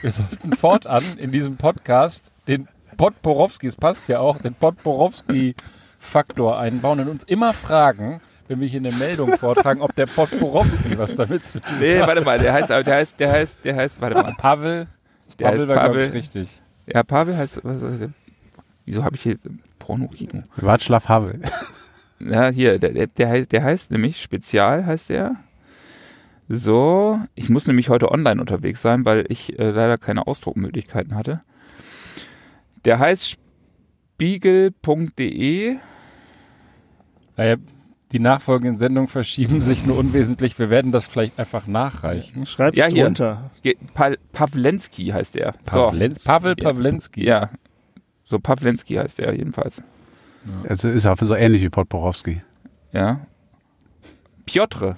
[0.01, 6.99] wir sollten fortan in diesem Podcast den Podporowski, es passt ja auch, den Podporowski-Faktor einbauen
[7.01, 11.45] und uns immer fragen, wenn wir hier eine Meldung vortragen, ob der Podporowski was damit
[11.47, 12.07] zu tun Nee, hat.
[12.07, 14.33] warte mal, der heißt, der heißt, der heißt, der heißt, warte mal.
[14.37, 14.87] Pavel,
[15.39, 16.07] Der Pavel heißt war, glaube Pavel.
[16.07, 16.61] ich, richtig.
[16.85, 17.93] Ja, Pavel heißt, was, was,
[18.85, 19.37] wieso habe ich hier
[19.79, 20.43] Porno-Kino?
[20.57, 21.41] Václav Havel.
[22.19, 25.35] Ja, hier, der, der, der, heißt, der heißt nämlich Spezial, heißt der.
[26.47, 31.41] So, ich muss nämlich heute online unterwegs sein, weil ich äh, leider keine Ausdruckmöglichkeiten hatte.
[32.85, 33.37] Der heißt
[34.15, 35.75] spiegel.de.
[37.35, 37.55] Naja,
[38.11, 40.57] die nachfolgenden Sendungen verschieben sich nur unwesentlich.
[40.57, 42.45] Wir werden das vielleicht einfach nachreichen.
[42.45, 43.11] Schreib's Ja, hier.
[43.93, 45.53] Pa Pawlenski heißt er.
[45.65, 46.71] Pawlenz, Pavel Ja.
[46.71, 47.25] Pawlenski.
[47.25, 47.49] Ja,
[48.25, 49.81] so Pawlenski heißt er jedenfalls.
[50.67, 52.41] Also ist er so ähnlich wie Podporowski.
[52.91, 53.21] Ja.
[54.45, 54.97] Piotr.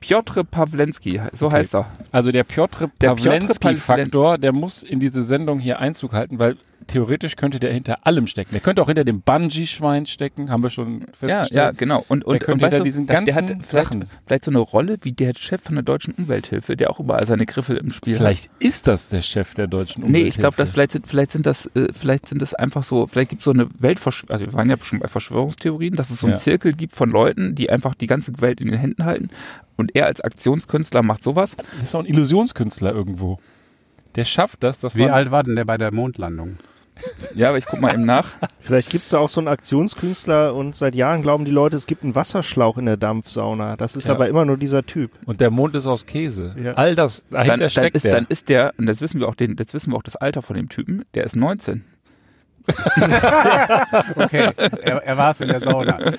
[0.00, 1.56] Piotr Pawlenski, so Okay.
[1.56, 1.86] heißt er.
[2.10, 6.56] Also der Piotr Der Piotr Pawlenski-Faktor, der muss in diese Sendung hier Einzug halten, weil
[6.86, 8.50] theoretisch könnte der hinter allem stecken.
[8.52, 11.52] Der könnte auch hinter dem Bungee-Schwein stecken, haben wir schon Ja, festgestellt.
[11.52, 12.04] ja, genau.
[12.08, 14.04] Und, und, der könnte und hinter du, diesen das- der ganzen hat vielleicht, Sachen.
[14.26, 17.46] vielleicht so eine Rolle wie der Chef von der Deutschen Umwelthilfe, der auch überall seine
[17.46, 20.10] Griffel im Spiel Vielleicht ist das der Chef der deutschen hat.
[20.10, 20.72] Nee, ich glaube, Umwelthilfe.
[20.72, 23.52] vielleicht sind, vielleicht sind das, äh, vielleicht sind das einfach so, vielleicht gibt es so
[23.52, 26.40] eine Weltverschwörung, also wir waren ja schon bei Verschwörungstheorien, dass es so einen Ja.
[26.40, 29.30] Zirkel gibt von Leuten, die einfach die ganze Welt in den Händen halten.
[29.76, 31.56] Und er als Aktionskünstler macht sowas.
[31.56, 33.38] Das ist auch ein Illusionskünstler irgendwo.
[34.16, 36.58] Der schafft das, dass Wie alt war denn der bei der Mondlandung?
[37.34, 38.28] Ja, aber ich guck mal eben nach.
[38.60, 42.02] Vielleicht gibt's da auch so einen Aktionskünstler und seit Jahren glauben die Leute, es gibt
[42.04, 43.76] einen Wasserschlauch in der Dampfsauna.
[43.76, 44.12] Das ist Ja.
[44.14, 45.12] aber immer nur dieser Typ.
[45.24, 46.54] und der Mond ist aus Käse.
[46.62, 46.74] Ja.
[46.74, 48.12] All das dahinter Dann, dann, steckt ist, der.
[48.12, 50.42] dann ist der, und das wissen wir auch, den, das wissen wir auch das Alter
[50.42, 51.84] von dem Typen, der ist 19.
[54.16, 54.50] Okay,
[54.82, 55.98] er, er war es in der Sauna.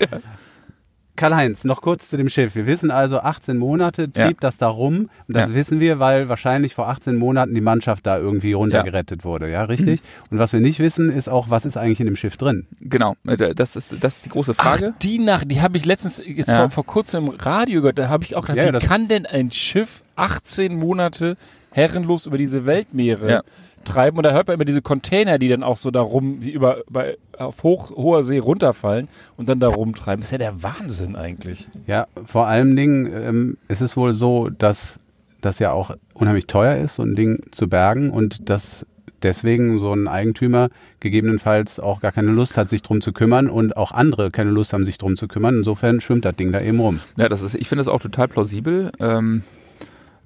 [1.22, 2.56] Karl-Heinz, noch kurz zu dem Schiff.
[2.56, 4.32] Wir wissen also, 18 Monate trieb Ja.
[4.40, 5.10] das da rum.
[5.28, 5.56] Und das Ja.
[5.56, 9.50] wissen wir, weil wahrscheinlich vor 18 Monaten die Mannschaft da irgendwie runtergerettet wurde.
[9.50, 10.02] Ja, richtig?
[10.30, 12.66] Und was wir nicht wissen, ist auch, was ist eigentlich in dem Schiff drin?
[12.82, 14.94] Genau, äh, das ist, das ist die große Frage.
[14.96, 16.58] Ach, die Nacht, die habe ich letztens jetzt Ja.
[16.58, 18.00] vor, vor kurzem im Radio gehört.
[18.00, 21.38] Da habe ich auch gedacht, Ja, wie kann denn ein Schiff 18 Monate
[21.72, 23.42] herrenlos über diese Weltmeere Ja.
[23.84, 24.18] Treiben?
[24.18, 26.82] Und da hört man immer diese Container, die dann auch so da rum, die über,
[26.90, 29.08] bei, auf hoch, hoher See runterfallen
[29.38, 30.22] und dann da rumtreiben.
[30.22, 31.68] Das ist ja der Wahnsinn eigentlich.
[31.88, 35.00] Ja, vor allen Dingen ähm, ist es wohl so, dass
[35.42, 38.86] das ja auch unheimlich teuer ist, so ein Ding zu bergen und dass
[39.24, 40.70] deswegen so ein Eigentümer
[41.00, 44.74] gegebenenfalls auch gar keine Lust hat, sich drum zu kümmern und auch andere keine Lust
[44.74, 45.58] haben, sich drum zu kümmern.
[45.58, 47.00] Insofern schwimmt das Ding da eben rum.
[47.18, 48.92] Ja, das ist, ich finde das auch total plausibel.
[49.00, 49.44] Ähm,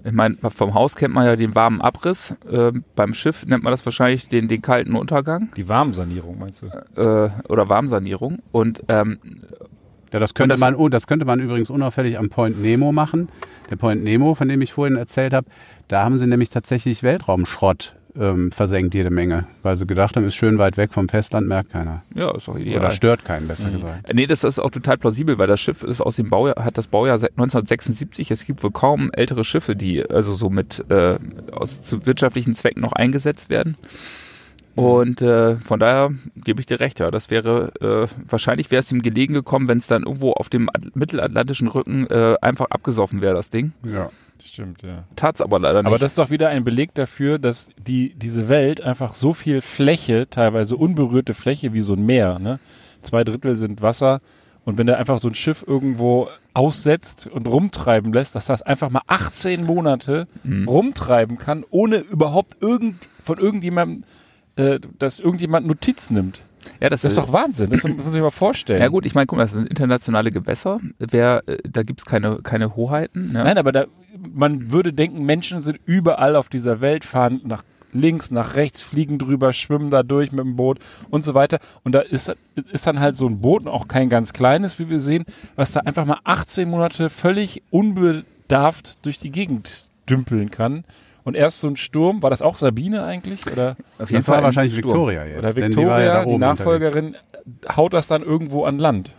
[0.06, 2.36] ich meine, vom Haus kennt man ja den warmen Abriss.
[2.50, 6.68] Ähm, beim Schiff nennt man das wahrscheinlich den, den kalten Untergang Die Warmsanierung, meinst du?
[7.02, 8.40] äh, oder Warmsanierung.
[8.52, 9.20] Und ähm,
[10.14, 13.30] Ja, das könnte das- man, oh, das könnte man übrigens unauffällig am Point Nemo machen.
[13.72, 15.48] Der Point Nemo, von dem ich vorhin erzählt habe,
[15.88, 20.36] da haben sie nämlich tatsächlich Weltraumschrott ähm, versenkt, jede Menge, weil sie gedacht haben, ist
[20.36, 22.04] schön weit weg vom Festland, merkt keiner.
[22.14, 22.80] ja, ist doch ideal.
[22.80, 24.10] Oder stört keinen, besser gesagt.
[24.10, 26.78] Äh, Nee, das ist auch total plausibel, weil das Schiff ist aus dem Baujahr, hat
[26.78, 28.32] das Baujahr seit 1976.
[28.32, 31.18] Es gibt wohl kaum ältere Schiffe, die also so mit äh,
[31.52, 33.78] aus zu wirtschaftlichen Zwecken noch eingesetzt werden.
[34.76, 37.10] Und äh, von daher gebe ich dir recht, ja.
[37.10, 40.68] Das wäre äh, wahrscheinlich wäre es ihm gelegen gekommen, wenn es dann irgendwo auf dem
[40.70, 43.72] At mittelatlantischen Rücken äh, einfach abgesoffen wäre, das Ding.
[43.86, 44.10] Ja.
[44.38, 45.06] Das stimmt, ja.
[45.16, 45.88] Tat's aber leider nicht.
[45.88, 49.62] Aber das ist doch wieder ein Beleg dafür, dass die, diese Welt einfach so viel
[49.62, 52.60] Fläche, teilweise unberührte Fläche wie so ein Meer, ne?
[53.02, 54.20] Zwei Drittel sind Wasser.
[54.66, 58.90] Und wenn da einfach so ein Schiff irgendwo aussetzt und rumtreiben lässt, dass das einfach
[58.90, 60.68] mal 18 Monate Mhm.
[60.68, 64.04] rumtreiben kann, ohne überhaupt irgend, von irgendjemandem,
[64.56, 66.42] äh, dass irgendjemand Notiz nimmt.
[66.82, 67.70] ja, das, Das ist doch Wahnsinn.
[67.70, 68.82] Das muss man sich mal vorstellen.
[68.82, 70.80] ja gut, ich meine, guck mal, das sind internationale Gewässer.
[70.98, 73.32] Wer, äh, da gibt's keine, keine Hoheiten.
[73.36, 73.44] Ja?
[73.44, 73.86] Nein, aber da,
[74.34, 77.64] man würde denken, Menschen sind überall auf dieser Welt, fahren nach
[77.96, 81.60] links, nach rechts, fliegen drüber, schwimmen da durch mit dem Boot und so weiter.
[81.84, 82.34] Und da ist,
[82.72, 85.80] ist dann halt so ein Boot, auch kein ganz kleines, wie wir sehen, was da
[85.82, 90.84] einfach mal 18 Monate völlig unbedarft durch die Gegend dümpeln kann.
[91.24, 93.48] Und erst so ein Sturm, war das auch Sabine eigentlich?
[93.52, 94.92] Oder, Auf Das war ein wahrscheinlich Sturm.
[94.92, 95.40] Victoria jetzt.
[95.40, 96.60] oder denn Victoria, die, war ja da die, oben unterwegs.
[96.60, 97.16] Nachfolgerin,
[97.76, 99.16] haut das dann irgendwo an Land?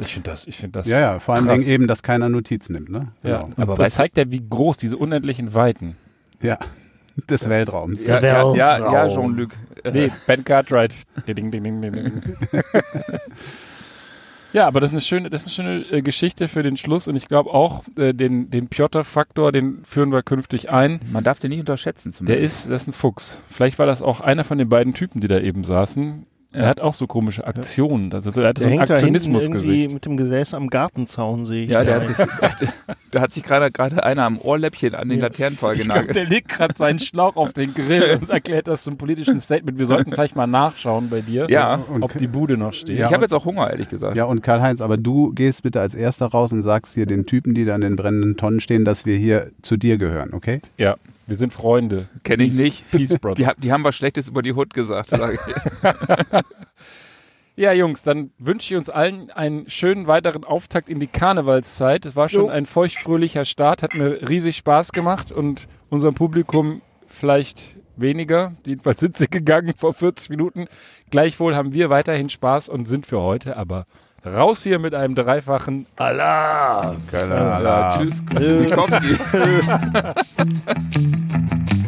[0.00, 0.88] Ich finde das, ich finde das.
[0.88, 1.60] Ja, ja, vor allen krass.
[1.60, 2.88] Dingen eben, dass keiner Notiz nimmt.
[2.90, 3.12] Ne?
[3.22, 3.54] Ja, Genau.
[3.56, 5.96] aber das zeigt ja, wie groß diese unendlichen Weiten.
[6.40, 6.58] ja.
[7.28, 8.06] Des Weltraums.
[8.06, 9.34] Ja, Der ja, ja, ja, Weltraum.
[9.34, 9.50] Jean-Luc.
[9.84, 10.94] Äh, Nee, Ben Cartwright.
[11.28, 12.22] Ding, ding, ding, ding, ding.
[14.52, 17.08] ja, aber das ist eine schöne, das ist eine schöne äh, Geschichte für den Schluss
[17.08, 21.00] und ich glaube auch, äh, den, den Piotr-Faktor, den führen wir künftig ein.
[21.12, 22.44] Man darf den nicht unterschätzen Der zumindest.
[22.64, 23.42] ist, das ist ein Fuchs.
[23.48, 26.26] Vielleicht war das auch einer von den beiden Typen, die da eben saßen.
[26.52, 26.68] Er Ja.
[26.68, 28.12] hat auch so komische Aktionen.
[28.12, 29.92] Also er hat Der so ein Aktionismusgesicht.
[29.94, 31.70] mit dem Gesäß am Gartenzaun, sehe ich.
[31.70, 32.06] Ja, der da.
[32.42, 32.68] hat sich,
[33.12, 35.26] da hat sich gerade gerade einer am Ohrläppchen an den Ja.
[35.26, 36.16] Laternenpfahl genagelt.
[36.16, 39.78] der legt gerade seinen Schlauch auf den Grill und erklärt das zum politischen Statement.
[39.78, 41.78] Wir sollten vielleicht mal nachschauen bei dir, Ja.
[41.86, 42.98] so, ob die Bude noch steht.
[42.98, 44.16] Ja, ich habe jetzt auch Hunger, ehrlich gesagt.
[44.16, 47.54] Ja, und Karl-Heinz, aber du gehst bitte als erster raus und sagst hier den Typen,
[47.54, 50.60] die da an den brennenden Tonnen stehen, dass wir hier zu dir gehören, okay?
[50.78, 50.96] Ja,
[51.30, 52.08] wir sind Freunde.
[52.24, 52.90] Kenn ich nicht.
[52.90, 53.54] Peace, Brother.
[53.54, 56.40] Die, die haben was Schlechtes über die Hut gesagt, sage ich.
[57.56, 62.06] Ja, Jungs, dann wünsche ich uns allen einen schönen weiteren Auftakt in die Karnevalszeit.
[62.06, 62.48] Es war schon Jo.
[62.48, 68.54] ein feuchtfröhlicher Start, hat mir riesig Spaß gemacht und unserem Publikum vielleicht weniger.
[68.64, 70.68] Jedenfalls sind sie gegangen vor 40 Minuten.
[71.10, 73.84] Gleichwohl haben wir weiterhin Spaß und sind für heute aber
[74.24, 76.96] raus hier mit einem dreifachen Alarm.
[77.12, 78.22] Ja, tschüss.
[78.34, 79.16] Tschüssikowski.